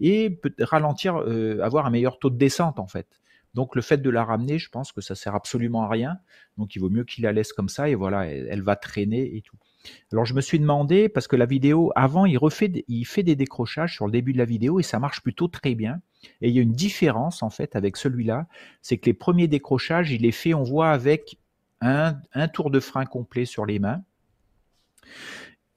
[0.00, 3.06] et peut ralentir, euh, avoir un meilleur taux de descente, en fait.
[3.54, 6.18] Donc le fait de la ramener, je pense que ça sert absolument à rien.
[6.56, 9.42] Donc il vaut mieux qu'il la laisse comme ça et voilà, elle, va traîner et
[9.42, 9.56] tout.
[10.12, 13.36] Alors je me suis demandé parce que la vidéo avant il refait il fait des
[13.36, 16.00] décrochages sur le début de la vidéo et ça marche plutôt très bien.
[16.40, 18.46] Et il y a une différence en fait avec celui-là,
[18.80, 21.38] c'est que les premiers décrochages, il est fait on voit avec
[21.80, 24.02] un tour de frein complet sur les mains.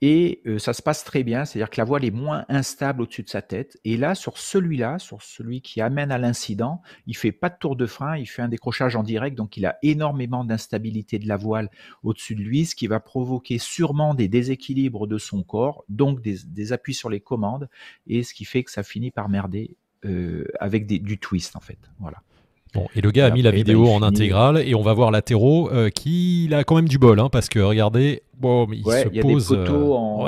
[0.07, 3.29] Et ça se passe très bien, c'est-à-dire que la voile est moins instable au-dessus de
[3.29, 3.79] sa tête.
[3.85, 7.75] Et là, sur celui-là, sur celui qui amène à l'incident, il fait pas de tour
[7.75, 11.37] de frein, il fait un décrochage en direct, donc il a énormément d'instabilité de la
[11.37, 11.71] voile
[12.03, 16.71] au-dessus de lui, ce qui va provoquer sûrement des déséquilibres de son corps, donc des,
[16.71, 17.67] appuis sur les commandes,
[18.05, 19.75] et ce qui fait que ça finit par merder
[20.59, 21.79] avec du twist en fait.
[21.97, 22.21] Voilà
[22.95, 25.89] et le gars a mis la vidéo en intégrale et on va voir latéraux euh,
[25.89, 29.21] qui a quand même du bol, hein, parce que regardez, bon, il se y a
[29.21, 29.49] pose.
[29.49, 30.27] Des poteaux euh, en...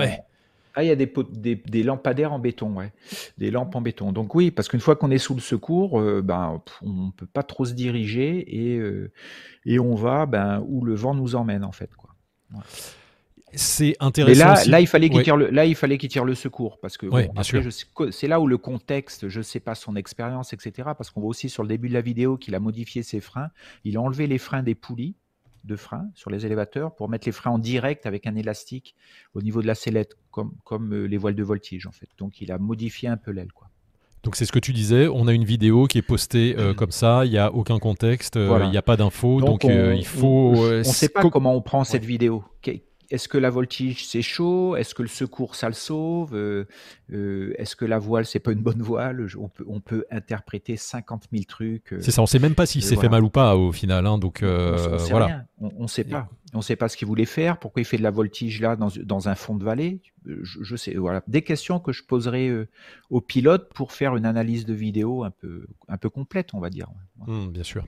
[0.76, 1.12] Ah, il y a des,
[1.56, 2.94] des, lampadaires en béton, ouais.
[3.40, 4.12] Des lampes en béton.
[4.12, 7.26] Donc oui, parce qu'une fois qu'on est sous le secours, euh, ben, on ne peut
[7.26, 8.80] pas trop se diriger et,
[9.66, 11.90] et on va ben, où le vent nous emmène, en fait.
[11.96, 12.12] Quoi.
[13.54, 14.46] C'est intéressant.
[14.46, 16.98] là, là, il fallait qu'il tire le, là, il fallait qu'il tire le secours parce
[16.98, 17.08] que
[18.12, 20.90] c'est là où le contexte, je sais pas son expérience, etc.
[20.98, 23.50] Parce qu'on voit aussi sur le début de la vidéo qu'il a modifié ses freins.
[23.84, 25.16] Il a enlevé les freins des poulies
[25.64, 28.96] de frein sur les élévateurs pour mettre les freins en direct avec un élastique
[29.34, 32.08] au niveau de la sellette, comme, comme euh, les voiles de voltige en fait.
[32.18, 33.68] Donc il a modifié un peu l'aile, quoi.
[34.24, 36.92] Donc c'est ce que tu disais, on a une vidéo qui est postée euh, comme
[36.92, 40.54] ça, il n'y a aucun contexte, euh, il n'y a pas d'infos, donc, il faut...
[40.56, 42.44] On ne sait pas comment on prend cette vidéo
[43.10, 44.76] est-ce que la voltige c'est chaud?
[44.76, 46.36] Est-ce que le secours ça le sauve?
[46.36, 46.66] Euh,
[47.14, 49.28] euh, Est-ce que la voile c'est pas une bonne voile?
[49.40, 51.94] On peut, on peut interpréter 50 000 trucs.
[51.94, 54.06] Euh, c'est ça, on sait même pas si c'est fait mal ou pas au final.
[54.06, 55.46] Hein, donc on, sait voilà.
[55.60, 56.30] On, ne sait pas.
[56.54, 57.60] On ne sait pas ce qu'il voulait faire.
[57.60, 60.02] Pourquoi il fait de la voltige là dans, dans un fond de vallée?
[60.44, 60.96] Je, sais.
[60.96, 62.52] Voilà, des questions que je poserai
[63.10, 66.70] au pilote pour faire une analyse de vidéo un peu, un peu complète, on va
[66.70, 66.88] dire.
[67.26, 67.86] Mmh, bien sûr.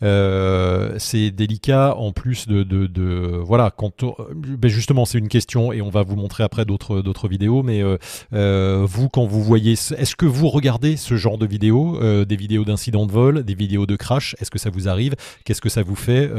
[0.00, 3.90] c'est délicat en plus de, de, de voilà quand
[4.34, 7.62] ben justement, c'est une question et on va vous montrer après d'autres d'autres vidéos.
[7.62, 7.96] Mais euh,
[8.32, 12.36] euh, vous, quand vous voyez, est-ce que vous regardez ce genre de vidéos, euh, des
[12.36, 14.36] vidéos d'incidents de vol, des vidéos de crash?
[14.40, 15.14] Est-ce que ça vous arrive?
[15.44, 16.30] Qu'est-ce que ça vous fait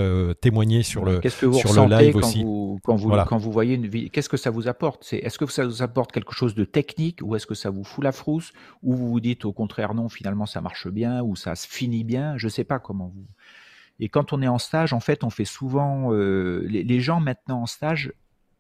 [0.42, 2.44] témoigner sur le Qu'est-ce que vous sur le live quand aussi?
[2.44, 5.04] vous, quand vous quand vous voyez une vidéo Qu'est-ce que ça vous apporte?
[5.04, 7.84] C'est est-ce que ça vous apporte quelque chose de technique ou est-ce que ça vous
[7.84, 11.36] fout la frousse ou vous vous dites au contraire non, finalement ça marche bien ou
[11.36, 13.26] ça se finit bien Je sais pas comment vous
[14.02, 16.12] et quand on est en stage, en fait, on fait souvent.
[16.12, 18.12] Euh, les, gens maintenant en stage,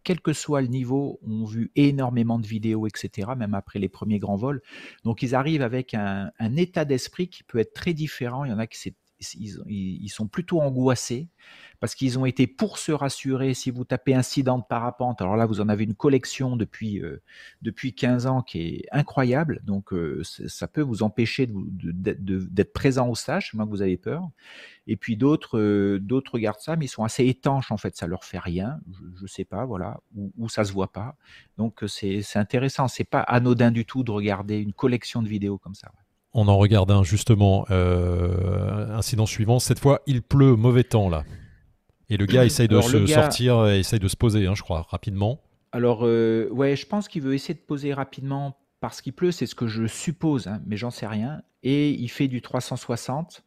[0.03, 4.19] quel que soit le niveau, ont vu énormément de vidéos, etc., même après les premiers
[4.19, 4.61] grands vols.
[5.03, 8.45] Donc ils arrivent avec un, un état d'esprit qui peut être très différent.
[8.45, 8.79] Il y en a qui
[9.21, 11.29] ils, sont plutôt angoissés
[11.79, 13.53] parce qu'ils ont été pour se rassurer.
[13.53, 17.21] Si vous tapez incident de parapente, alors là, vous en avez une collection depuis, euh,
[17.61, 19.61] depuis 15 ans qui est incroyable.
[19.63, 24.29] Donc, euh, ça peut vous empêcher d'être présent au stage, moi que vous avez peur.
[24.87, 27.95] Et puis d'autres euh, regardent ça, mais ils sont assez étanches en fait.
[27.95, 28.79] Ça leur fait rien,
[29.17, 31.15] je, ne sais pas, voilà, ou, ou ça se voit pas.
[31.57, 32.87] Donc, c'est intéressant.
[32.87, 35.91] C'est pas anodin du tout de regarder une collection de vidéos comme ça.
[36.33, 39.59] On en regarde un justement, euh, incident suivant.
[39.59, 41.23] Cette fois, il pleut, mauvais temps là.
[42.09, 45.41] Et le gars essaye de se sortir, essaye de se poser, hein, je crois, rapidement.
[45.71, 49.45] Alors, euh, ouais, je pense qu'il veut essayer de poser rapidement parce qu'il pleut, c'est
[49.45, 51.41] ce que je suppose, hein, mais j'en sais rien.
[51.63, 53.43] Et il fait du 360.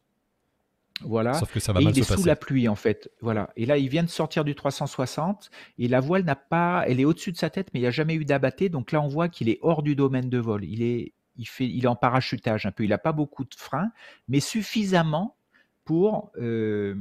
[1.01, 1.33] Voilà.
[1.33, 3.11] Sauf que ça va et il est sous la pluie en fait.
[3.21, 3.51] Voilà.
[3.57, 7.05] Et là, il vient de sortir du 360 et la voile n'a pas, elle est
[7.05, 8.69] au-dessus de sa tête, mais il n'y a jamais eu d'abatté.
[8.69, 10.63] Donc là, on voit qu'il est hors du domaine de vol.
[10.63, 12.83] Il est, il, fait, est en parachutage un peu.
[12.83, 13.91] Il n'a pas beaucoup de freins,
[14.27, 15.37] mais suffisamment
[15.83, 16.95] pour, euh,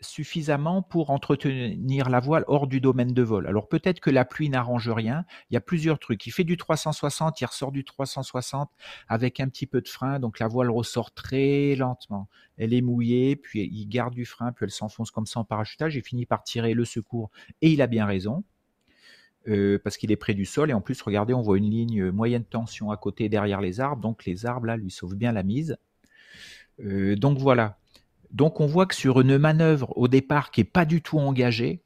[0.00, 3.46] suffisamment pour entretenir la voile hors du domaine de vol.
[3.46, 5.24] Alors peut-être que la pluie n'arrange rien.
[5.50, 6.26] Il y a plusieurs trucs.
[6.26, 8.70] Il fait du 360, il ressort du 360
[9.08, 12.28] avec un petit peu de frein, donc la voile ressort très lentement.
[12.56, 15.96] Elle est mouillée, puis il garde du frein, puis elle s'enfonce comme ça en parachutage
[15.96, 17.30] et finit par tirer le secours.
[17.60, 18.44] Et il a bien raison.
[19.48, 20.70] Euh, parce qu'il est près du sol.
[20.70, 24.00] Et en plus, regardez, on voit une ligne moyenne tension à côté derrière les arbres.
[24.00, 25.76] Donc les arbres, là, lui sauvent bien la mise.
[26.80, 27.76] Euh, donc voilà.
[28.30, 31.82] Donc on voit que sur une manœuvre au départ qui est pas du tout engagée,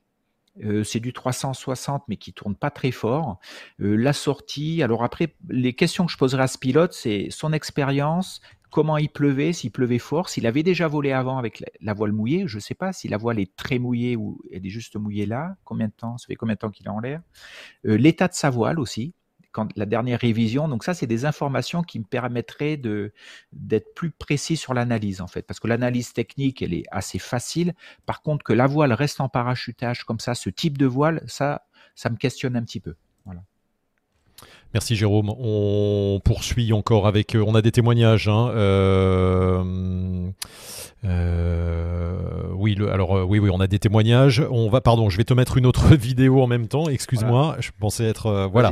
[0.64, 3.40] euh, c'est du 360 mais qui tourne pas très fort.
[3.78, 8.42] la sortie, alors après, les questions que je poserai à ce pilote, c'est son expérience,
[8.70, 12.46] comment il pleuvait, s'il pleuvait fort, s'il avait déjà volé avant avec la, voile mouillée,
[12.46, 15.26] je ne sais pas si la voile est très mouillée ou elle est juste mouillée
[15.26, 17.20] là, combien de temps, ça fait combien de temps qu'il est en l'air,
[17.86, 19.14] euh, l'état de sa voile aussi,
[19.52, 22.76] quand la dernière révision, donc ça c'est des informations qui me permettraient
[23.52, 27.74] d'être plus précis sur l'analyse en fait, parce que l'analyse technique elle est assez facile,
[28.04, 31.66] par contre que la voile reste en parachutage comme ça, ce type de voile, ça
[31.94, 32.94] ça me questionne un petit peu.
[34.74, 35.30] Merci Jérôme.
[35.38, 37.34] On poursuit encore avec.
[37.34, 38.28] Euh, on a des témoignages.
[38.28, 39.64] Hein, euh,
[41.04, 42.18] euh,
[42.54, 44.44] oui, alors oui, on a des témoignages.
[44.50, 46.88] On va, pardon, je vais te mettre une autre vidéo en même temps.
[46.88, 48.70] Excuse-moi, je pensais être voilà.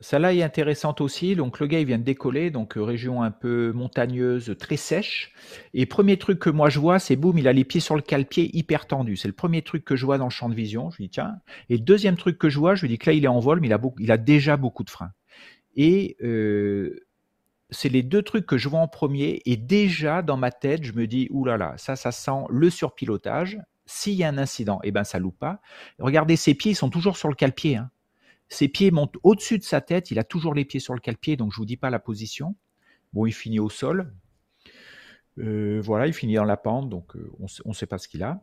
[0.00, 1.36] Celle-là est intéressante aussi.
[1.36, 5.32] Donc, le gars, il vient de décoller, donc euh, région un peu montagneuse, très sèche.
[5.74, 8.02] Et premier truc que moi je vois, c'est boum, il a les pieds sur le
[8.02, 9.16] cale-pied hyper tendu.
[9.16, 10.90] C'est le premier truc que je vois dans le champ de vision.
[10.90, 11.36] Je lui dis, tiens.
[11.68, 13.60] Et deuxième truc que je vois, je lui dis que là, il est en vol,
[13.60, 15.12] mais il a, déjà beaucoup de freins.
[15.76, 17.06] Et euh,
[17.68, 19.42] c'est les deux trucs que je vois en premier.
[19.44, 23.58] Et déjà, dans ma tête, je me dis, oulala, ça, ça sent le surpilotage.
[23.84, 25.60] S'il y a un incident, eh ben, ça loupe pas.
[25.98, 27.76] Regardez, ses pieds, ils sont toujours sur le cale-pied.
[27.76, 27.90] Hein.
[28.50, 30.10] Ses pieds montent au-dessus de sa tête.
[30.10, 32.00] Il a toujours les pieds sur le cale-pied, donc je ne vous dis pas la
[32.00, 32.56] position.
[33.12, 34.12] Bon, il finit au sol.
[35.38, 38.24] Euh, voilà, il finit dans la pente, donc euh, on ne sait pas ce qu'il
[38.24, 38.42] a.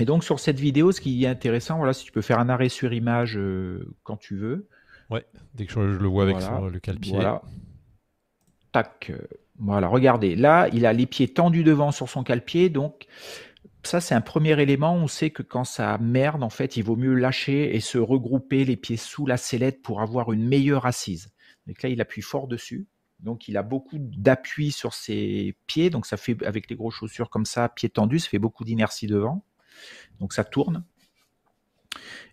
[0.00, 2.48] Et donc sur cette vidéo, ce qui est intéressant, voilà, si tu peux faire un
[2.48, 4.68] arrêt sur image euh, quand tu veux.
[5.10, 5.24] Ouais,
[5.54, 7.12] dès que je, le vois avec le cale-pied.
[7.14, 7.42] Voilà.
[8.72, 9.12] Tac.
[9.60, 10.34] Voilà, regardez.
[10.34, 13.06] Là, il a les pieds tendus devant sur son cale-pied, donc
[13.86, 14.94] ça, c'est un premier élément.
[14.94, 18.64] On sait que quand ça merde, en fait, il vaut mieux lâcher et se regrouper
[18.64, 21.30] les pieds sous la sellette pour avoir une meilleure assise.
[21.66, 22.86] Donc là, il appuie fort dessus.
[23.20, 25.88] Donc, il a beaucoup d'appui sur ses pieds.
[25.88, 29.06] Donc, ça fait, avec les grosses chaussures comme ça, pieds tendus, ça fait beaucoup d'inertie
[29.06, 29.44] devant.
[30.20, 30.84] Donc, ça tourne.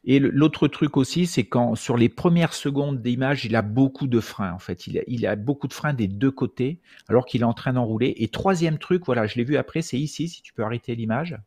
[0.04, 4.20] Et l'autre truc aussi, c'est quand sur les premières secondes d'image, il a beaucoup de
[4.20, 4.54] freins.
[4.54, 7.54] En fait, il a, a beaucoup de freins des deux côtés, alors qu'il est en
[7.54, 8.14] train d'enrouler.
[8.18, 10.28] Et troisième truc, voilà, je l'ai vu après, c'est ici.
[10.28, 11.38] Si tu peux arrêter l'image.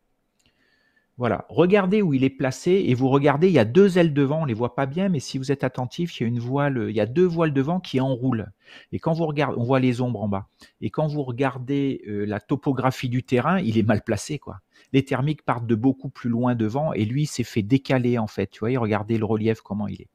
[1.17, 4.43] Voilà, regardez où il est placé et vous regardez, il y a deux ailes devant,
[4.43, 6.87] on les voit pas bien, mais si vous êtes attentif, il y a une voile,
[6.89, 8.51] il y a deux voiles devant qui enroulent.
[8.91, 10.49] Et quand vous regardez, on voit les ombres en bas.
[10.81, 14.59] Et quand vous regardez euh, la topographie du terrain, il est mal placé, quoi.
[14.93, 18.49] Les thermiques partent de beaucoup plus loin devant et lui s'est fait décaler en fait.
[18.49, 20.09] Tu vois, regardez le relief comment il est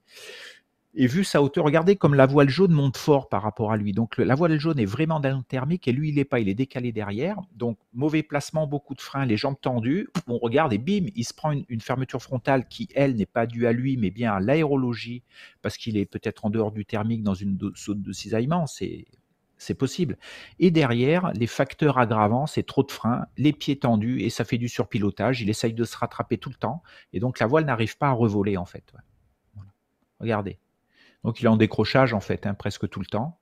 [0.96, 3.92] et vu sa hauteur, regardez comme la voile jaune monte fort par rapport à lui.
[3.94, 6.56] Donc la voile jaune est vraiment d'un thermique et lui il n'est pas, il est
[6.56, 7.40] décalé derrière.
[7.54, 10.10] Donc mauvais placement, beaucoup de freins, les jambes tendues.
[10.28, 13.68] On regarde et bim, il se prend une, fermeture frontale qui elle n'est pas due
[13.68, 15.24] à lui mais bien à l'aérologie
[15.62, 18.66] parce qu'il est peut-être en dehors du thermique dans une zone de cisaillement.
[18.66, 20.18] C'est possible.
[20.58, 24.58] Et derrière, les facteurs aggravants, c'est trop de freins, les pieds tendus, et ça fait
[24.58, 25.42] du surpilotage.
[25.42, 28.14] Il essaye de se rattraper tout le temps, et donc la voile n'arrive pas à
[28.14, 28.94] revoler en fait.
[30.22, 30.58] Regardez.
[31.24, 33.40] Donc il est en décrochage en fait, hein, presque tout le temps.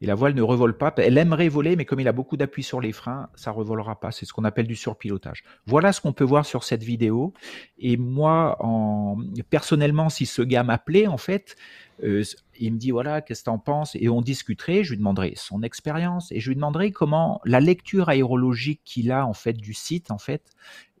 [0.00, 0.94] Et la voile ne revole pas.
[0.98, 4.12] Elle aimerait voler, mais comme il a beaucoup d'appui sur les freins, ça revolera pas.
[4.12, 5.42] C'est ce qu'on appelle du surpilotage.
[5.66, 7.34] Voilà ce qu'on peut voir sur cette vidéo.
[7.78, 9.16] Et moi, en...
[9.50, 11.56] personnellement, si ce gars m'appelait, en fait,
[12.04, 12.22] euh,
[12.60, 13.96] il me dit voilà, qu'est-ce que tu en penses?
[13.96, 14.84] Et on discuterait.
[14.84, 19.26] Je lui demanderai son expérience et je lui demanderai comment la lecture aérologique qu'il a
[19.26, 20.52] en fait du site, en fait,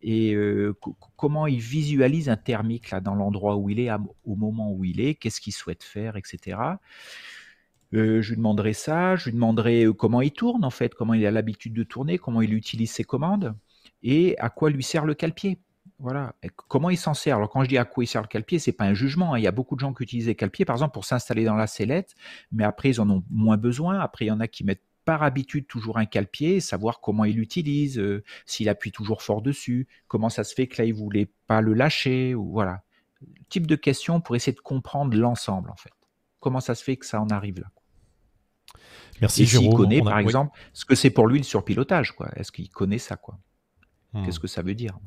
[0.02, 0.74] et euh,
[1.16, 3.90] comment il visualise un thermique là dans l'endroit où il est
[4.24, 6.58] au moment où il est, qu'est-ce qu'il souhaite faire, etc.
[7.94, 11.14] Euh, je lui demanderai ça, je lui demanderai euh, comment il tourne en fait, comment
[11.14, 13.54] il a l'habitude de tourner, comment il utilise ses commandes
[14.02, 15.58] et à quoi lui sert le cale-pied.
[16.00, 16.34] Voilà.
[16.68, 18.72] comment il s'en sert Alors quand je dis à quoi il sert le cale-pied, c'est
[18.72, 19.34] pas un jugement.
[19.34, 19.38] Hein.
[19.38, 21.56] Il y a beaucoup de gens qui utilisent le cale-pied, par exemple, pour s'installer dans
[21.56, 22.14] la sellette,
[22.52, 23.98] mais après ils en ont moins besoin.
[23.98, 27.36] Après il y en a qui mettent par habitude toujours un cale-pied, savoir comment il
[27.36, 31.30] l'utilise, euh, s'il appuie toujours fort dessus, comment ça se fait que là il voulait
[31.46, 32.82] pas le lâcher, voilà.
[33.48, 35.92] Type de question pour essayer de comprendre l'ensemble en fait.
[36.38, 37.70] Comment ça se fait que ça en arrive là?
[39.20, 42.28] Merci Et connaît par exemple ce que c'est pour lui le surpilotage, quoi.
[42.36, 43.38] Est-ce qu'il connaît ça, quoi?
[44.12, 44.24] Hmm.
[44.24, 44.98] Qu'est-ce que ça veut dire?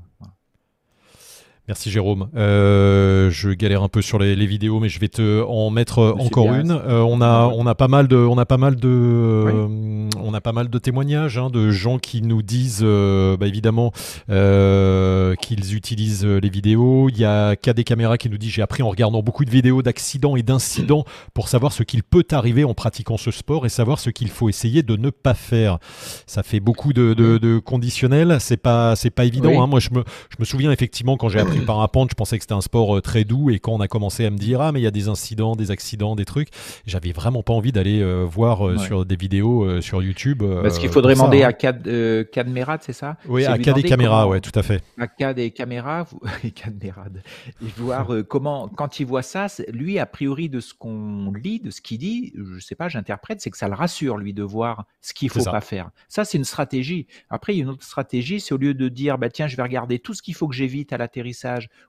[1.67, 2.27] Merci Jérôme.
[2.35, 6.53] Euh, je galère un peu sur les, vidéos, mais je vais te en mettre encore
[6.55, 6.71] une.
[6.71, 10.33] Euh, on a on a pas mal de on a pas mal de euh, on
[10.33, 13.91] a pas mal de témoignages hein, de gens qui nous disent bah, évidemment
[14.27, 17.09] qu'ils utilisent les vidéos.
[17.09, 19.83] Il y a KD Caméra qui nous dit j'ai appris en regardant beaucoup de vidéos
[19.83, 23.99] d'accidents et d'incidents pour savoir ce qu'il peut arriver en pratiquant ce sport et savoir
[23.99, 25.77] ce qu'il faut essayer de ne pas faire.
[26.25, 28.37] Ça fait beaucoup de, de, conditionnels.
[28.39, 29.61] C'est pas c'est pas évident.
[29.61, 29.67] Hein.
[29.67, 32.43] Moi je me je me souviens effectivement quand j'ai appris par parapente, je pensais que
[32.43, 33.49] c'était un sport euh, très doux.
[33.49, 35.55] Et quand on a commencé à me dire, ah, mais il y a des incidents,
[35.55, 36.49] des accidents, des trucs,
[36.85, 40.43] j'avais vraiment pas envie d'aller euh, voir euh, sur des vidéos sur YouTube.
[40.61, 41.49] Parce qu'il faudrait demander hein.
[41.49, 41.89] à Cad,
[42.31, 43.17] Cadmerad, c'est ça?
[43.27, 44.83] Oui, à Cad et Caméra, ouais, tout à fait.
[44.97, 46.05] À Cad et Caméra,
[46.43, 47.21] et Cadmerad.
[47.61, 51.71] Et voir comment, quand il voit ça, lui, a priori, de ce qu'on lit, de
[51.71, 54.85] ce qu'il dit, je sais pas, j'interprète, c'est que ça le rassure, lui, de voir
[55.01, 55.89] ce qu'il faut pas faire.
[56.07, 57.07] Ça, c'est une stratégie.
[57.29, 59.55] Après, il y a une autre stratégie, c'est au lieu de dire, bah, tiens, je
[59.55, 61.40] vais regarder tout ce qu'il faut que j'évite à l'atterrissage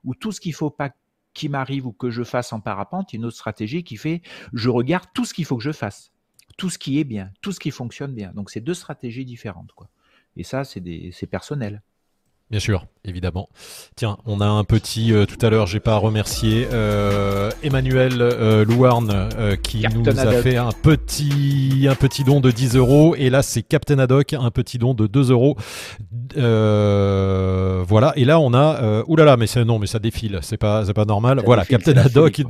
[0.05, 0.91] ou tout ce qu'il faut pas
[1.35, 4.23] qui m'arrive ou que je fasse en parapente, une autre stratégie qui fait
[4.53, 6.13] je regarde tout ce qu'il faut que je fasse,
[6.59, 8.33] tout ce qui est bien, tout ce qui fonctionne bien.
[8.35, 9.89] Donc c'est deux stratégies différentes quoi.
[10.37, 11.83] Et ça c'est personnel.
[12.53, 13.49] Bien sûr, évidemment.
[13.97, 18.63] Tiens, on a un petit, euh, tout à l'heure, j'ai pas remercié euh, Emmanuel euh,
[18.67, 23.17] Louarn euh, qui nous a fait un petit, un petit don de 10 euros.
[23.17, 25.57] Et là, c'est Captain Haddock, un petit don de 2 euros.
[26.37, 28.13] voilà.
[28.17, 29.03] Et là, on a.
[29.07, 30.41] oulala, mais c'est non, mais ça défile.
[30.43, 31.41] C'est pas, c'est pas normal.
[31.47, 32.43] voilà, Captain Haddock,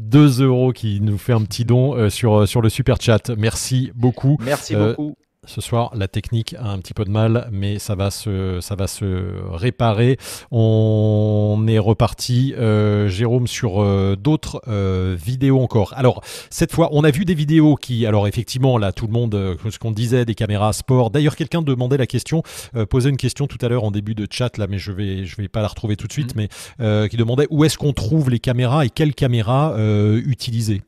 [0.00, 3.30] 2 euros qui nous fait un petit don sur, sur le super chat.
[3.38, 4.38] Merci beaucoup.
[4.40, 5.14] Merci beaucoup
[5.46, 5.90] ce soir.
[5.94, 9.40] La technique a un petit peu de mal, mais ça va se, ça va se
[9.50, 10.18] réparer.
[10.50, 15.94] On est reparti, euh, Jérôme, sur euh, d'autres euh, vidéos encore.
[15.96, 19.56] Alors, cette fois, on a vu des vidéos qui, alors effectivement, là, tout le monde,
[19.68, 21.10] ce qu'on disait, des caméras sport.
[21.10, 22.42] D'ailleurs, quelqu'un demandait la question,
[22.90, 25.36] posait une question tout à l'heure en début de chat, là, mais je vais, je
[25.36, 26.46] vais pas la retrouver tout de suite, mm.
[26.78, 30.82] mais qui demandait où est-ce qu'on trouve les caméras et quelles caméras utiliser.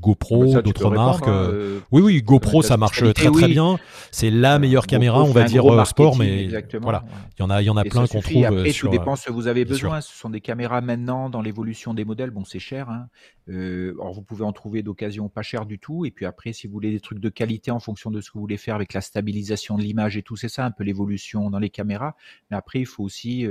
[0.00, 1.28] GoPro, d'autres marques.
[1.28, 3.78] Hein, euh, oui, oui, GoPro, ça marche très très bien.
[4.10, 6.48] C'est la meilleure caméra, on va dire euh, sport, mais
[6.80, 7.04] voilà,
[7.38, 8.44] il y en a, il y en a plein qu'on trouve.
[8.44, 10.00] Après, tout dépend ce que vous avez besoin.
[10.00, 12.30] Ce sont des caméras maintenant dans l'évolution des modèles.
[12.30, 12.88] Bon, c'est cher.
[12.90, 13.08] Hein.
[13.48, 16.06] Euh, alors vous pouvez en trouver d'occasion pas cher du tout.
[16.06, 18.34] Et puis après, si vous voulez des trucs de qualité en fonction de ce que
[18.34, 21.50] vous voulez faire avec la stabilisation de l'image et tout, c'est ça un peu l'évolution
[21.50, 22.14] dans les caméras.
[22.50, 23.46] Mais après, il faut aussi,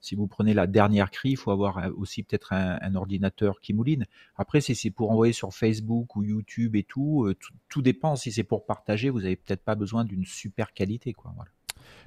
[0.00, 3.74] si vous prenez la dernière cri, il faut avoir aussi peut-être un, un ordinateur qui
[3.74, 4.06] mouline.
[4.36, 7.36] Après, si c'est pour envoyer sur Facebook ou YouTube et tout, euh,
[7.68, 8.14] tout, dépend.
[8.14, 11.32] Si c'est pour partager, vous avez peut-être pas besoin d'une super qualité, quoi.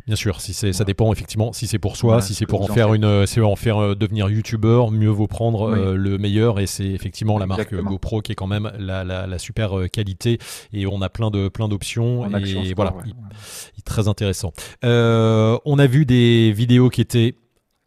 [0.05, 1.51] Bien sûr, si c'est, ça dépend effectivement.
[1.51, 4.29] Si c'est pour soi, si c'est pour en faire une, c'est en faire euh, devenir
[4.29, 6.59] youtubeur, mieux vaut prendre euh, le meilleur.
[6.59, 10.37] Et c'est effectivement la marque GoPro qui est quand même la, super qualité.
[10.73, 12.29] Et on a plein de plein d'options.
[12.37, 12.93] Et voilà,
[13.83, 14.53] très intéressant.
[14.83, 17.35] on a vu des vidéos qui étaient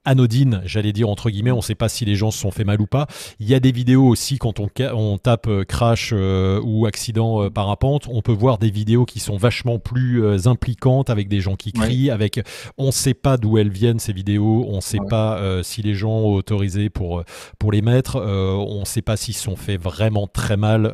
[0.06, 2.64] anodine, j'allais dire entre guillemets, on ne sait pas si les gens se sont fait
[2.64, 3.06] mal ou pas.
[3.40, 7.42] Il y a des vidéos aussi quand on, on tape euh, crash euh, ou accident
[7.42, 11.56] euh, parapente, on peut voir des vidéos qui sont vachement plus impliquantes avec des gens
[11.56, 12.40] qui crient, avec
[12.78, 15.94] on ne sait pas d'où elles viennent ces vidéos, on ne sait pas si les
[15.94, 17.24] gens ont autorisé pour
[17.58, 20.92] pour les mettre, on ne sait pas s'ils se sont fait vraiment très mal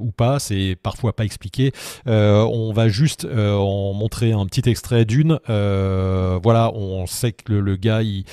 [0.00, 1.72] ou pas, c'est parfois pas expliqué.
[2.06, 5.38] on va juste en montrer un petit extrait d'une.
[5.46, 8.24] voilà, on sait que le, le gars il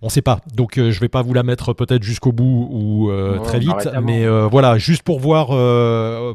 [0.00, 0.40] on ne sait pas.
[0.54, 3.58] Donc je euh, je vais pas vous la mettre peut-être jusqu'au bout ou euh, très
[3.58, 5.48] vite, mais euh, voilà, juste pour voir,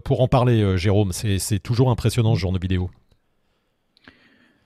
[0.01, 2.89] pour en parler, Jérôme, c'est toujours impressionnant ce genre de vidéo.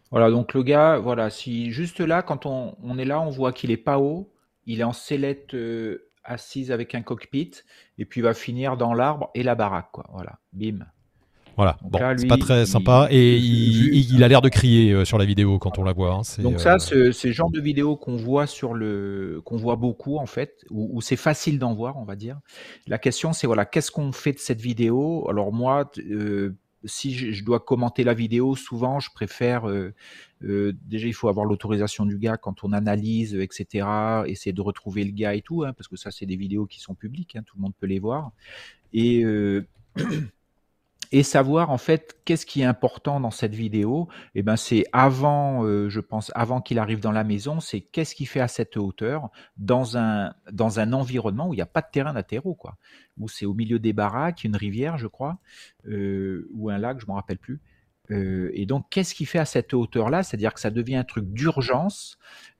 [0.09, 3.71] Voilà, donc le gars, voilà, si juste là, quand on, est là, on voit qu'il
[3.71, 4.33] est pas haut,
[4.65, 5.55] il est en sellette
[6.23, 7.51] assise avec un cockpit,
[7.97, 10.05] et puis il va finir dans l'arbre et la baraque, quoi.
[10.13, 10.85] Voilà, bim.
[11.61, 15.25] Voilà, bon, c'est pas très sympa et il, a l'air de crier euh, sur la
[15.25, 16.15] vidéo quand on la voit.
[16.15, 19.75] Hein, Donc ça, euh, c'est le genre de vidéo qu'on voit sur le, qu'on voit
[19.75, 22.39] beaucoup en fait, où, c'est facile d'en voir, on va dire.
[22.87, 25.29] La question, c'est voilà, qu'est-ce qu'on fait de cette vidéo?
[25.29, 29.67] Alors moi, euh, si je, dois commenter la vidéo, souvent, je préfère
[30.41, 33.85] déjà, il faut avoir l'autorisation du gars quand on analyse, etc.
[34.25, 36.79] Essayer de retrouver le gars et tout, hein, parce que ça, c'est des vidéos qui
[36.79, 38.31] sont publiques, hein, tout le monde peut les voir.
[38.93, 39.23] Et
[41.11, 44.07] et savoir en fait qu'est-ce qui est important dans cette vidéo.
[44.35, 47.81] Et eh ben c'est avant, euh, je pense, avant qu'il arrive dans la maison, c'est
[47.81, 51.67] qu'est-ce qu'il fait à cette hauteur dans un dans un environnement où il n'y a
[51.67, 52.77] pas de terrain d'atterro quoi,
[53.17, 55.39] où c'est au milieu des baraques, une rivière, je crois,
[55.87, 57.61] euh, ou un lac, je m'en rappelle plus.
[58.11, 60.23] Euh, et donc, qu'est-ce qu'il fait à cette hauteur-là?
[60.23, 62.17] C'est-à-dire que ça devient un truc d'urgence.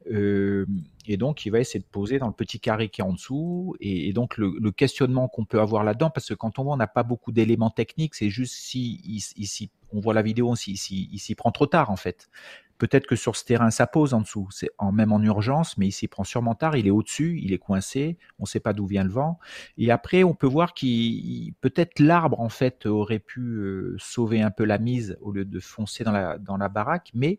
[0.10, 0.66] Euh,
[1.08, 3.76] et donc, il va essayer de poser dans le petit carré qui est en dessous.
[3.80, 6.88] Et, donc, le, questionnement qu'on peut avoir là-dedans, parce que quand on voit, on n'a
[6.88, 9.02] pas beaucoup d'éléments techniques, c'est juste si
[9.36, 12.30] ici, on voit la vidéo, il s'y prend trop tard, en fait.
[12.78, 15.92] Peut-être que sur ce terrain, ça pose en dessous, c'est même en urgence, mais il
[15.92, 18.88] s'y prend sûrement tard, il est au-dessus, il est coincé, on ne sait pas d'où
[18.88, 19.38] vient le vent.
[19.78, 24.50] Et après, on peut voir qu'il peut-être l'arbre, en fait, aurait pu euh, sauver un
[24.50, 27.38] peu la mise au lieu de foncer dans la baraque, mais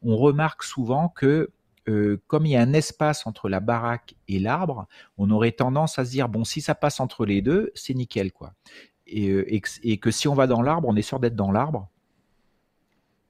[0.00, 1.50] on remarque souvent que
[1.88, 4.86] euh, comme il y a un espace entre la baraque et l'arbre,
[5.18, 8.32] on aurait tendance à se dire bon, si ça passe entre les deux, c'est nickel
[8.32, 8.54] quoi.
[9.06, 9.46] Et, euh,
[9.82, 11.90] et, que si on va dans l'arbre, on est sûr d'être dans l'arbre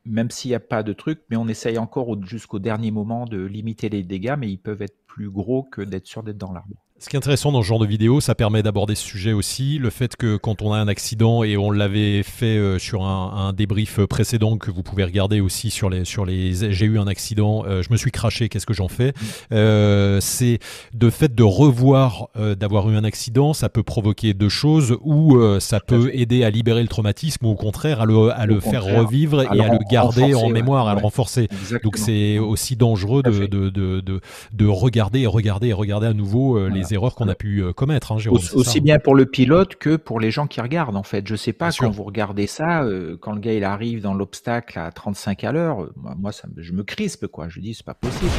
[0.05, 3.43] même s'il n'y a pas de truc, mais on essaye encore jusqu'au dernier moment de
[3.43, 6.77] limiter les dégâts, mais ils peuvent être plus gros que d'être sûr d'être dans l'arbre.
[7.05, 9.77] Ce qui est intéressant dans ce genre de vidéo, ça permet d'aborder ce sujet aussi.
[9.77, 13.53] Le fait que quand on a un accident, et on l'avait fait euh, sur un,
[13.53, 16.07] débrief précédent que vous pouvez regarder aussi sur les.
[16.07, 19.13] Sur les J'ai eu un accident, euh, je me suis craché, qu'est-ce que j'en fais?
[19.53, 20.61] Euh, C'est
[20.95, 25.81] de fait de revoir d'avoir eu un accident, ça peut provoquer deux choses, ou ça
[25.81, 29.43] peut aider à libérer le traumatisme, ou au contraire à le, à le faire revivre
[29.43, 31.49] et à le garder en mémoire, à le renforcer.
[31.83, 34.21] Donc c'est aussi dangereux de, de, de,
[34.53, 38.19] de, regarder et regarder et regarder à nouveau les erreurs qu'on a pu commettre, hein,
[38.19, 41.27] Jérôme, Aussi, bien pour le pilote que pour les gens qui regardent, en fait.
[41.27, 42.85] Je sais pas, quand vous regardez ça,
[43.21, 46.83] quand le gars il arrive dans l'obstacle à 35 à l'heure, moi, ça, je me
[46.83, 47.49] crispe, quoi.
[47.49, 48.31] Je dis, c'est pas possible.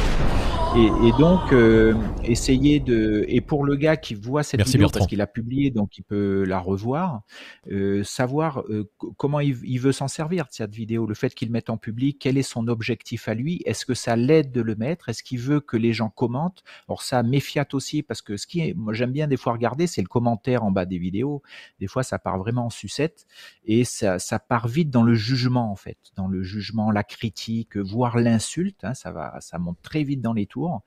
[0.74, 3.24] Et, donc, euh, essayer de.
[3.28, 6.44] Et pour le gars qui voit cette vidéo, parce qu'il a publié, donc il peut
[6.44, 7.22] la revoir,
[7.70, 11.70] euh, savoir euh, comment il, veut s'en servir de cette vidéo, le fait qu'il mette
[11.70, 15.08] en public, quel est son objectif à lui, est-ce que ça l'aide de le mettre,
[15.08, 16.62] est-ce qu'il veut que les gens commentent?
[16.88, 20.08] Alors, ça, méfiate aussi, parce que ce qui j'aime bien des fois regarder, c'est le
[20.08, 21.42] commentaire en bas des vidéos.
[21.80, 23.26] Des fois, ça part vraiment en sucette
[23.64, 27.76] et ça, ça part vite dans le jugement, en fait, dans le jugement, la critique,
[27.76, 28.84] voire l'insulte.
[28.84, 30.82] Hein, ça, va, ça monte très vite dans les tours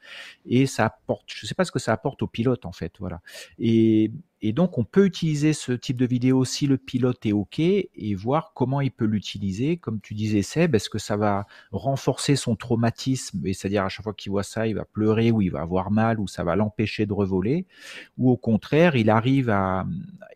[0.45, 2.93] et ça apporte, je ne sais pas ce que ça apporte au pilote en fait,
[2.99, 3.21] voilà.
[3.57, 4.11] Et,
[4.53, 8.53] donc on peut utiliser ce type de vidéo si le pilote est ok et voir
[8.53, 9.77] comment il peut l'utiliser.
[9.77, 14.03] Comme tu disais Seb, est-ce que ça va renforcer son traumatisme et c'est-à-dire à chaque
[14.03, 16.55] fois qu'il voit ça, il va pleurer ou il va avoir mal ou ça va
[16.55, 17.65] l'empêcher de revoler,
[18.17, 19.85] ou au contraire il arrive à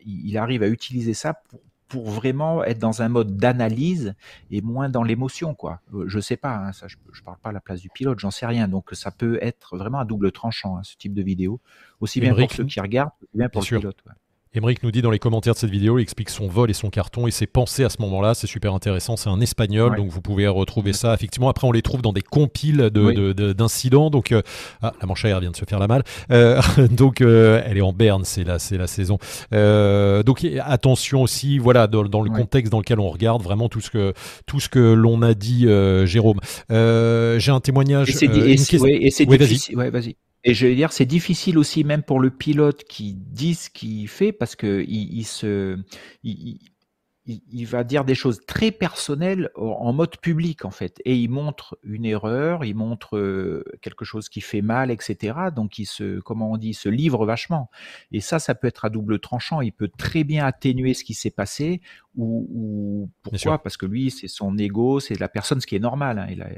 [0.04, 4.14] il arrive à utiliser ça pour pour vraiment être dans un mode d'analyse
[4.50, 5.80] et moins dans l'émotion, quoi.
[5.94, 8.18] Euh, je sais pas, hein, ça, je, je parle pas à la place du pilote,
[8.18, 8.68] j'en sais rien.
[8.68, 11.60] Donc ça peut être vraiment un double tranchant, hein, ce type de vidéo,
[12.00, 14.02] aussi bien pour ceux qui regardent, bien pour le pilote.
[14.54, 16.88] Emmerich nous dit dans les commentaires de cette vidéo, il explique son vol et son
[16.88, 18.34] carton et ses pensées à ce moment-là.
[18.34, 19.16] C'est super intéressant.
[19.16, 21.12] C'est un espagnol, donc vous pouvez retrouver ça.
[21.12, 24.06] Effectivement, après, on les trouve dans des compiles d'incidents.
[24.06, 24.42] De, donc, euh,
[24.80, 26.04] ah, la manche vient de se faire la malle.
[26.30, 29.18] Euh, donc, euh, elle est en berne, c'est la, la saison.
[29.50, 34.12] donc, attention aussi, voilà, dans, le contexte dans lequel on regarde vraiment tout ce que,
[34.46, 35.66] tout ce que l'on a dit,
[36.04, 36.38] Jérôme.
[36.70, 38.10] J'ai un témoignage.
[38.10, 39.76] Et c'est difficile.
[39.76, 40.16] Ouais, vas-y.
[40.44, 44.08] Et je veux dire, c'est difficile aussi même pour le pilote qui dit ce qu'il
[44.08, 45.78] fait parce que il, se,
[46.22, 46.58] il,
[47.26, 51.78] il, va dire des choses très personnelles en mode public en fait, et il montre
[51.82, 55.34] une erreur, il montre euh, quelque chose qui fait mal, etc.
[55.54, 57.70] Donc il se, comment on dit, se livre vachement.
[58.12, 59.62] Et ça, ça peut être à double tranchant.
[59.62, 61.80] Il peut très bien atténuer ce qui s'est passé,
[62.14, 63.62] ou, ou pourquoi?
[63.62, 66.18] Parce que lui, c'est son ego, c'est la personne, ce qui est normal.
[66.18, 66.48] Hein, a,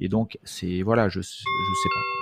[0.00, 2.21] et donc c'est voilà, je, je sais pas.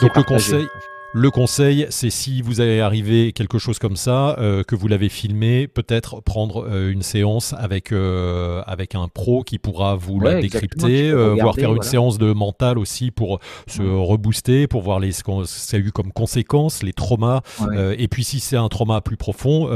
[0.00, 0.70] Donc le conseil,
[1.12, 5.08] le conseil, c'est si vous avez arrivé quelque chose comme ça, euh, que vous l'avez
[5.08, 10.40] filmé, peut-être prendre euh, une séance avec euh, avec un pro qui pourra vous la
[10.40, 15.24] décrypter, voire faire une séance de mental aussi pour se rebooster, pour voir les ce
[15.24, 17.40] que ça a eu comme conséquences, les traumas.
[17.98, 19.68] et puis si c'est un trauma plus profond,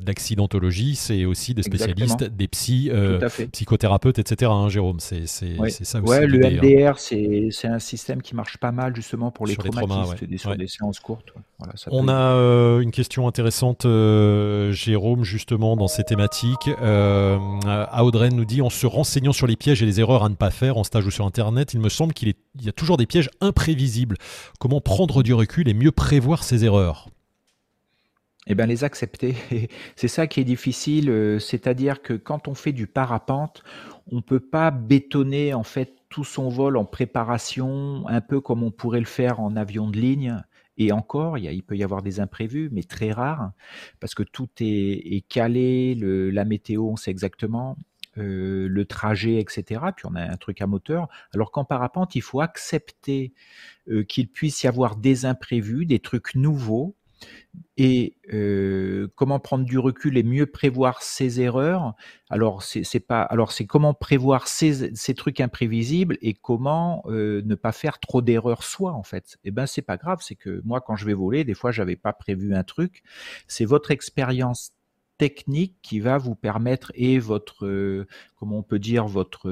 [0.00, 2.90] d'accidentologie, c'est aussi des spécialistes, des psys,
[3.52, 4.50] psychothérapeutes, etc.
[4.54, 6.08] Hein, Jérôme, c'est c'est ça aussi.
[6.08, 7.50] Ouais, le MDR, hein.
[7.50, 11.32] c'est un système qui marche pas mal justement pour les traumatistes, les traumas, séances courtes.
[11.90, 16.68] On a euh, une question intéressante, euh, Jérôme, justement, dans ces thématiques.
[16.80, 17.38] Euh,
[17.98, 20.50] Audrey nous dit, en se renseignant sur les pièges et les erreurs à ne pas
[20.50, 23.30] faire en stage ou sur Internet, il me semble qu'il y a toujours des pièges
[23.40, 24.16] imprévisibles.
[24.58, 27.08] Comment prendre du recul et mieux prévoir ces erreurs?
[28.46, 29.36] Eh bien, les accepter.
[29.96, 33.62] C'est ça qui est difficile, c'est-à-dire que quand on fait du parapente,
[34.10, 38.62] on ne peut pas bétonner en fait tout son vol en préparation, un peu comme
[38.62, 40.42] on pourrait le faire en avion de ligne.
[40.78, 43.52] Et encore, il, peut y avoir des imprévus, mais très rares,
[43.98, 47.76] parce que tout est, calé, la météo, on sait exactement,
[48.16, 49.80] euh, le trajet, etc.
[49.96, 51.08] Puis on a un truc à moteur.
[51.34, 53.32] Alors qu'en parapente, il faut accepter
[53.88, 56.96] euh, qu'il puisse y avoir des imprévus, des trucs nouveaux,
[57.76, 61.94] et euh, comment prendre du recul et mieux prévoir ses erreurs?
[62.30, 67.72] Alors c'est pas alors c'est comment prévoir ces, trucs imprévisibles et comment euh, ne pas
[67.72, 69.38] faire trop d'erreurs soi en fait.
[69.44, 71.96] Eh ben c'est pas grave, c'est que moi quand je vais voler, des fois j'avais
[71.96, 73.02] pas prévu un truc.
[73.46, 74.72] C'est votre expérience
[75.18, 78.06] technique qui va vous permettre et votre euh,
[78.36, 79.48] comment on peut dire votre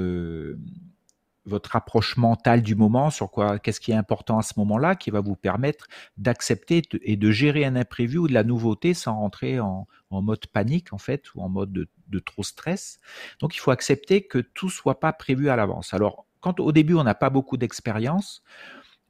[1.47, 5.11] votre approche mentale du moment, sur quoi, qu'est-ce qui est important à ce moment-là, qui
[5.11, 5.87] va vous permettre
[6.17, 10.93] d'accepter et de gérer un imprévu ou de la nouveauté sans rentrer en, mode panique
[10.93, 12.99] en fait ou en mode de, trop stress.
[13.41, 15.93] Donc il faut accepter que tout soit pas prévu à l'avance.
[15.95, 18.43] Alors quand au début on n'a pas beaucoup d'expérience,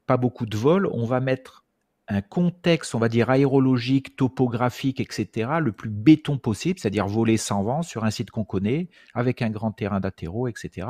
[0.06, 1.65] pas beaucoup de vol, on va mettre
[2.08, 7.62] un contexte, on va dire aérologique, topographique, etc., le plus béton possible, c'est-à-dire voler sans
[7.64, 10.86] vent sur un site qu'on connaît, avec un grand terrain d'atterro, etc.,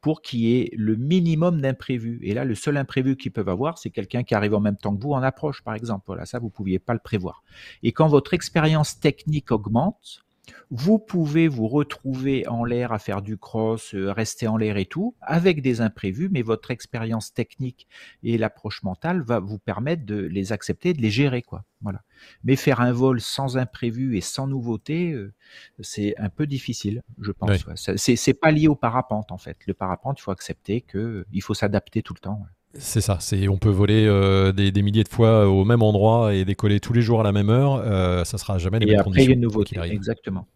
[0.00, 2.20] pour qu'il y ait le minimum d'imprévus.
[2.22, 4.94] Et là, le seul imprévu qu'ils peuvent avoir, c'est quelqu'un qui arrive en même temps
[4.94, 6.04] que vous en approche, par exemple.
[6.06, 7.42] Voilà, ça, vous ne pouviez pas le prévoir.
[7.82, 10.25] Et quand votre expérience technique augmente,
[10.70, 14.86] vous pouvez vous retrouver en l'air à faire du cross, euh, rester en l'air et
[14.86, 17.86] tout, avec des imprévus, mais votre expérience technique
[18.22, 21.64] et l'approche mentale va vous permettre de les accepter, de les gérer, quoi.
[21.82, 22.02] Voilà.
[22.42, 25.32] Mais faire un vol sans imprévu et sans nouveauté, euh,
[25.80, 27.66] c'est un peu difficile, je pense.
[27.96, 29.58] C'est pas lié au parapente en fait.
[29.66, 32.46] Le parapente, il faut accepter que il faut s'adapter tout le temps.
[32.78, 36.44] C'est ça, c'est on peut voler euh, des, milliers de fois au même endroit et
[36.44, 39.24] décoller tous les jours à la même heure, euh, ça sera jamais les et après,
[39.24, 40.46] Il y a une nouveauté, exactement.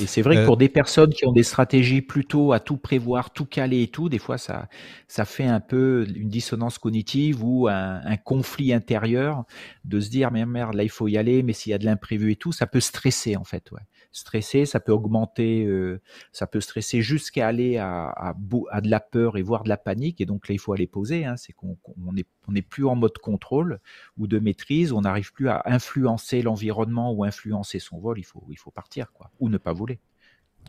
[0.00, 3.32] Et c'est vrai que pour des personnes qui ont des stratégies plutôt à tout prévoir,
[3.32, 4.68] tout caler et tout, des fois ça
[5.08, 9.44] ça fait un peu une dissonance cognitive ou un, un conflit intérieur
[9.84, 11.84] de se dire mais merde là il faut y aller, mais s'il y a de
[11.84, 13.70] l'imprévu et tout, ça peut stresser en fait.
[13.72, 13.80] Ouais
[14.14, 16.00] stresser, ça peut augmenter, euh,
[16.32, 18.34] ça peut stresser jusqu'à aller à, à,
[18.70, 20.20] à, de la peur et voire de la panique.
[20.20, 21.24] Et donc là, il faut aller poser.
[21.24, 21.76] Hein, c'est qu'on
[22.12, 23.80] n'est on plus en mode contrôle
[24.16, 24.92] ou de maîtrise.
[24.92, 28.18] On n'arrive plus à influencer l'environnement ou influencer son vol.
[28.18, 29.98] Il faut, il faut partir, quoi, ou ne pas voler.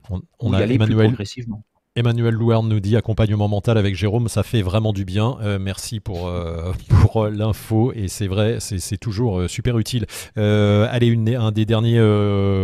[0.09, 1.63] On, on a y aller Emmanuel, progressivement.
[1.97, 5.37] Emmanuel Louerne nous dit accompagnement mental avec Jérôme, ça fait vraiment du bien.
[5.41, 10.05] Euh, merci pour, euh, pour euh, l'info et c'est vrai, c'est toujours super utile.
[10.35, 12.01] allez, une, un des derniers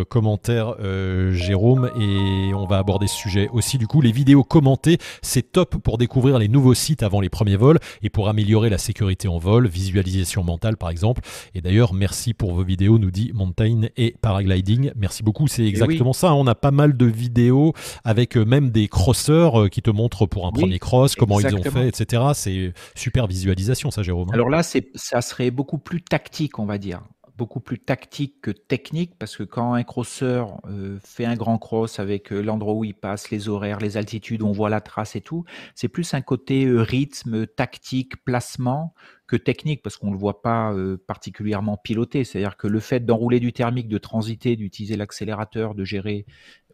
[0.09, 0.75] commentaires,
[1.31, 3.77] Jérôme, et on va aborder ce sujet aussi.
[3.77, 7.55] Du coup, les vidéos commentées, c'est top pour découvrir les nouveaux sites avant les premiers
[7.55, 11.21] vols et pour améliorer la sécurité en vol, visualisation mentale par exemple.
[11.55, 14.91] Et d'ailleurs, merci pour vos vidéos, nous dit Mountain et Paragliding.
[14.97, 16.33] Merci beaucoup, c'est eh exactement ça.
[16.33, 17.73] On a pas mal de vidéos
[18.03, 21.63] avec même des cross euh, qui te montrent pour un premier cross comment ils ont
[21.63, 22.23] fait, etc.
[22.33, 24.29] C'est super visualisation, ça, Jérôme.
[24.33, 27.01] Alors là, ça serait beaucoup plus tactique, on va dire
[27.37, 31.97] beaucoup plus tactique que technique parce que quand un crosseur euh, fait un grand cross
[31.97, 35.21] avec euh, l'endroit où il passe, les horaires, les altitudes, on voit la trace et
[35.21, 35.43] tout,
[35.73, 38.93] c'est plus un côté rythme, tactique, placement
[39.25, 40.75] que technique parce qu'on ne le voit pas
[41.07, 42.25] particulièrement piloté.
[42.25, 46.25] C'est-à-dire que le fait d'enrouler du thermique, de transiter, d'utiliser l'accélérateur, de gérer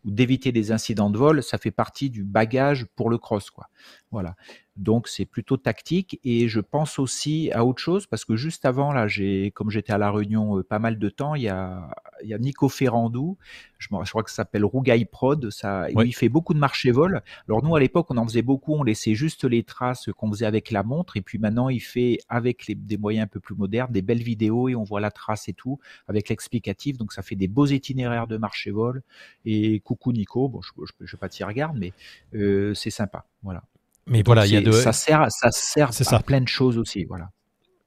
[0.05, 3.69] ou d'éviter des incidents de vol, ça fait partie du bagage pour le cross, quoi.
[4.11, 4.35] Voilà.
[4.77, 8.93] Donc c'est plutôt tactique et je pense aussi à autre chose parce que juste avant
[8.93, 11.89] là, j'ai comme j'étais à la Réunion euh, pas mal de temps, il y a,
[12.23, 13.37] il y a Nico Ferrandou,
[13.79, 17.21] je, je crois que ça s'appelle Rougaille Prod, ça, il fait beaucoup de marché vol.
[17.49, 20.45] Alors nous à l'époque on en faisait beaucoup, on laissait juste les traces qu'on faisait
[20.45, 23.55] avec la montre et puis maintenant il fait avec les, des moyens un peu plus
[23.55, 27.23] modernes des belles vidéos et on voit la trace et tout avec l'explicatif, donc ça
[27.23, 29.01] fait des beaux itinéraires de marché vol
[29.43, 31.93] et coucou Nico, bon je, je, je vais pas t'y regarder mais
[32.35, 33.63] euh, c'est sympa, voilà.
[34.07, 34.71] Mais voilà, il y a de...
[34.71, 37.29] ça sert, ça sert à plein de choses aussi, voilà.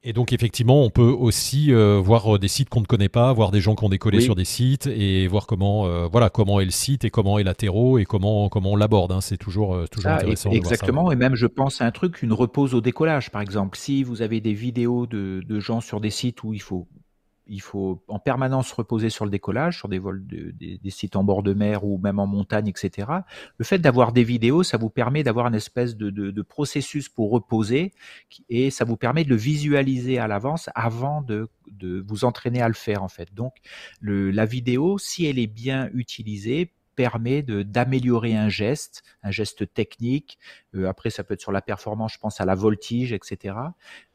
[0.03, 3.31] Et donc effectivement, on peut aussi euh, voir euh, des sites qu'on ne connaît pas,
[3.35, 6.59] voir des gens qui ont décollé sur des sites et voir comment euh, voilà comment
[6.59, 9.13] est le site et comment est latéraux et comment comment on l'aborde.
[9.13, 9.21] Hein.
[9.21, 10.51] C'est toujours toujours intéressant.
[10.53, 11.13] Exactement.
[11.13, 13.77] Et même je pense à un truc, une repose au décollage, par exemple.
[13.77, 16.89] Si vous avez des vidéos de, de gens sur des sites où il faut
[17.51, 21.25] il faut en permanence reposer sur le décollage, sur des vols de, des, sites en
[21.25, 23.09] bord de mer ou même en montagne, etc.
[23.59, 27.31] Le fait d'avoir des vidéos, ça vous permet d'avoir une espèce de, de, processus pour
[27.31, 27.93] reposer
[28.49, 32.69] et ça vous permet de le visualiser à l'avance avant de, de, vous entraîner à
[32.69, 33.35] le faire en fait.
[33.35, 33.57] Donc
[34.01, 40.39] le, la vidéo, si elle est bien utilisée, permet d'améliorer un geste, un geste technique.
[40.75, 43.57] Euh, après, ça peut être sur la performance, je pense à la voltige, etc.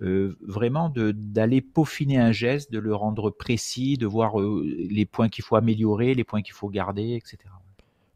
[0.01, 5.29] Euh, vraiment d'aller peaufiner un geste, de le rendre précis, de voir euh, les points
[5.29, 7.39] qu'il faut améliorer, les points qu'il faut garder, etc.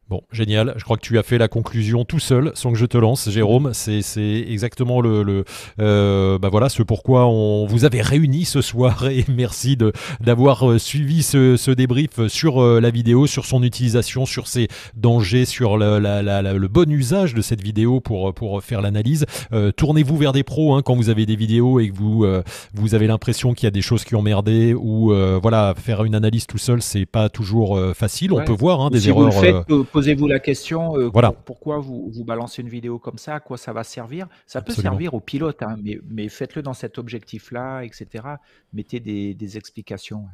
[0.10, 0.74] Bon, génial.
[0.76, 3.30] Je crois que tu as fait la conclusion tout seul, sans que je te lance,
[3.30, 3.70] Jérôme.
[3.74, 4.02] C'est
[4.50, 5.46] exactement le, le
[5.80, 9.06] euh, bah voilà, ce pourquoi on vous avait réuni ce soir.
[9.08, 13.62] Et merci de d'avoir euh, suivi ce, ce, débrief sur euh, la vidéo, sur son
[13.62, 18.34] utilisation, sur ses dangers, sur la, la, la, le bon usage de cette vidéo pour
[18.34, 19.28] pour faire l'analyse.
[19.54, 22.42] Euh, Tournez-vous vers des pros hein, quand vous avez des vidéos et que vous euh,
[22.74, 26.16] vous avez l'impression qu'il y a des choses qui ont merdé ou voilà, faire une
[26.16, 28.34] analyse tout seul, c'est pas toujours facile.
[28.34, 29.34] On peut voir hein, des erreurs
[30.00, 31.32] posez-vous la question euh, voilà.
[31.32, 34.28] pourquoi vous, vous balancez une vidéo comme ça, à quoi ça va servir?
[34.48, 38.08] Ça peut servir au pilote, hein, mais, mais faites-le dans cet objectif-là, etc.
[38.74, 40.26] Mettez des, des explications.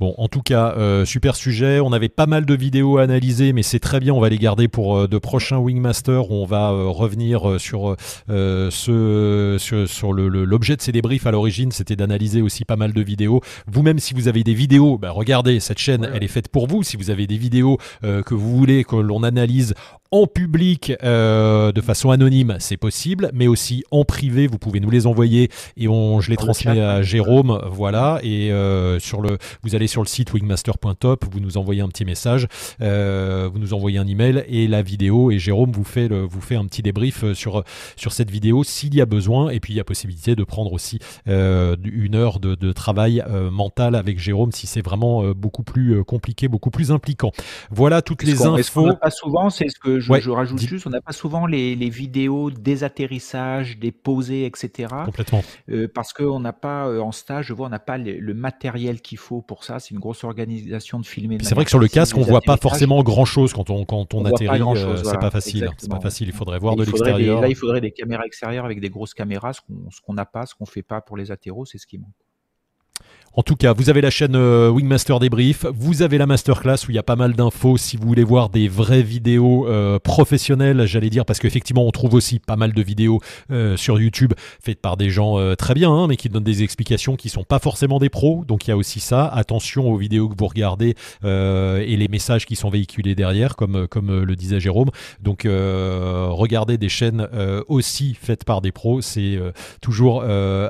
[0.00, 1.78] Bon, en tout cas, euh, super sujet.
[1.78, 4.12] On avait pas mal de vidéos à analyser, mais c'est très bien.
[4.12, 7.96] On va les garder pour euh, de prochains Wingmaster où on va euh, revenir sur
[8.28, 11.70] ce sur, sur l'objet de ces débriefs à l'origine.
[11.70, 13.40] C'était d'analyser aussi pas mal de vidéos.
[13.68, 16.82] Vous-même, si vous avez des vidéos, bah, regardez cette chaîne, elle est faite pour vous.
[16.82, 19.74] Si vous avez des vidéos que vous voulez que l'on analyse
[20.14, 25.06] en public de façon anonyme, c'est possible, mais aussi en privé, vous pouvez nous les
[25.06, 28.20] envoyer et on, je les transmets à Jérôme, voilà.
[28.22, 28.52] Et
[29.00, 32.46] sur le, vous allez sur le site wingmaster.top, vous nous envoyez un petit message,
[32.80, 36.40] euh, vous nous envoyez un email et la vidéo et Jérôme vous fait, le, vous
[36.40, 37.64] fait un petit débrief euh, sur,
[37.96, 40.72] sur cette vidéo s'il y a besoin et puis il y a possibilité de prendre
[40.72, 40.98] aussi
[41.28, 46.48] euh, une heure de, de travail mental avec Jérôme si c'est vraiment beaucoup plus compliqué,
[46.48, 47.32] beaucoup plus impliquant.
[47.70, 48.94] Voilà toutes les infos.
[48.94, 52.50] pas souvent, c'est ce que je, rajoute juste, on n'a pas souvent les, les, vidéos
[52.50, 54.94] des atterrissages, des posées, etc.
[55.04, 55.42] Complètement.
[55.70, 59.00] Euh, parce qu'on n'a pas, euh, en stage, je vois, on n'a pas le, matériel
[59.00, 59.78] qu'il faut pour ça.
[59.78, 61.38] C'est une grosse organisation de filmer.
[61.42, 64.24] C'est vrai que sur le casque, on voit pas forcément grand-chose quand on, quand on,
[64.24, 64.60] atterrit.
[64.60, 65.68] Euh, c'est pas facile.
[65.78, 66.28] C'est pas facile.
[66.28, 67.40] Il faudrait voir de l'extérieur.
[67.40, 69.60] Là, il faudrait des caméras extérieures avec des grosses caméras, ce
[70.02, 72.23] qu'on n'a pas, ce qu'on fait pas pour les atterros, c'est ce qui manque.
[73.36, 76.92] En tout cas, vous avez la chaîne euh, Wingmaster Débrief, vous avez la masterclass où
[76.92, 80.86] il y a pas mal d'infos si vous voulez voir des vraies vidéos euh, professionnelles,
[80.86, 83.20] j'allais dire, parce qu'effectivement, on trouve aussi pas mal de vidéos
[83.50, 87.16] euh, sur YouTube faites par des gens très bien, hein, mais qui donnent des explications
[87.16, 88.44] qui sont pas forcément des pros.
[88.46, 89.26] Donc il y a aussi ça.
[89.26, 94.22] Attention aux vidéos que vous regardez et les messages qui sont véhiculés derrière, comme, comme
[94.22, 94.90] le disait Jérôme.
[95.20, 97.28] Donc regardez des chaînes
[97.68, 99.38] aussi faites par des pros, c'est
[99.80, 100.24] toujours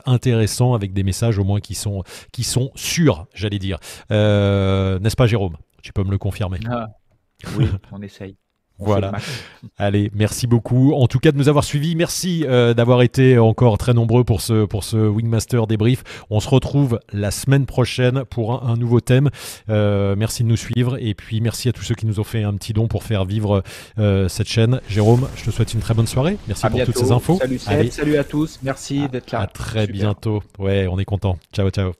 [0.06, 2.02] intéressant avec des messages au moins qui sont,
[2.32, 3.78] qui sont sont sûrs, j'allais dire.
[4.10, 5.56] Euh, n'est-ce pas, Jérôme?
[5.82, 6.58] Tu peux me le confirmer.
[6.70, 6.88] Ah,
[7.56, 8.36] oui, on essaye.
[8.78, 9.12] Voilà.
[9.78, 10.94] Allez, merci beaucoup.
[10.94, 11.94] En tout cas, de nous avoir suivis.
[11.94, 16.02] Merci euh, d'avoir été encore très nombreux pour ce, pour ce Wingmaster débrief.
[16.28, 19.30] On se retrouve la semaine prochaine pour un, nouveau thème.
[19.68, 20.96] Euh, merci de nous suivre.
[21.00, 23.24] Et puis, merci à tous ceux qui nous ont fait un petit don pour faire
[23.24, 23.62] vivre
[24.28, 24.80] cette chaîne.
[24.88, 26.36] Jérôme, je te souhaite une très bonne soirée.
[26.48, 27.38] Merci pour toutes ces infos.
[27.38, 28.58] Salut, salut à tous.
[28.62, 29.42] Merci d'être là.
[29.42, 30.42] À très bientôt.
[30.58, 31.38] Ouais, on est content.
[31.52, 31.92] Ciao, ciao.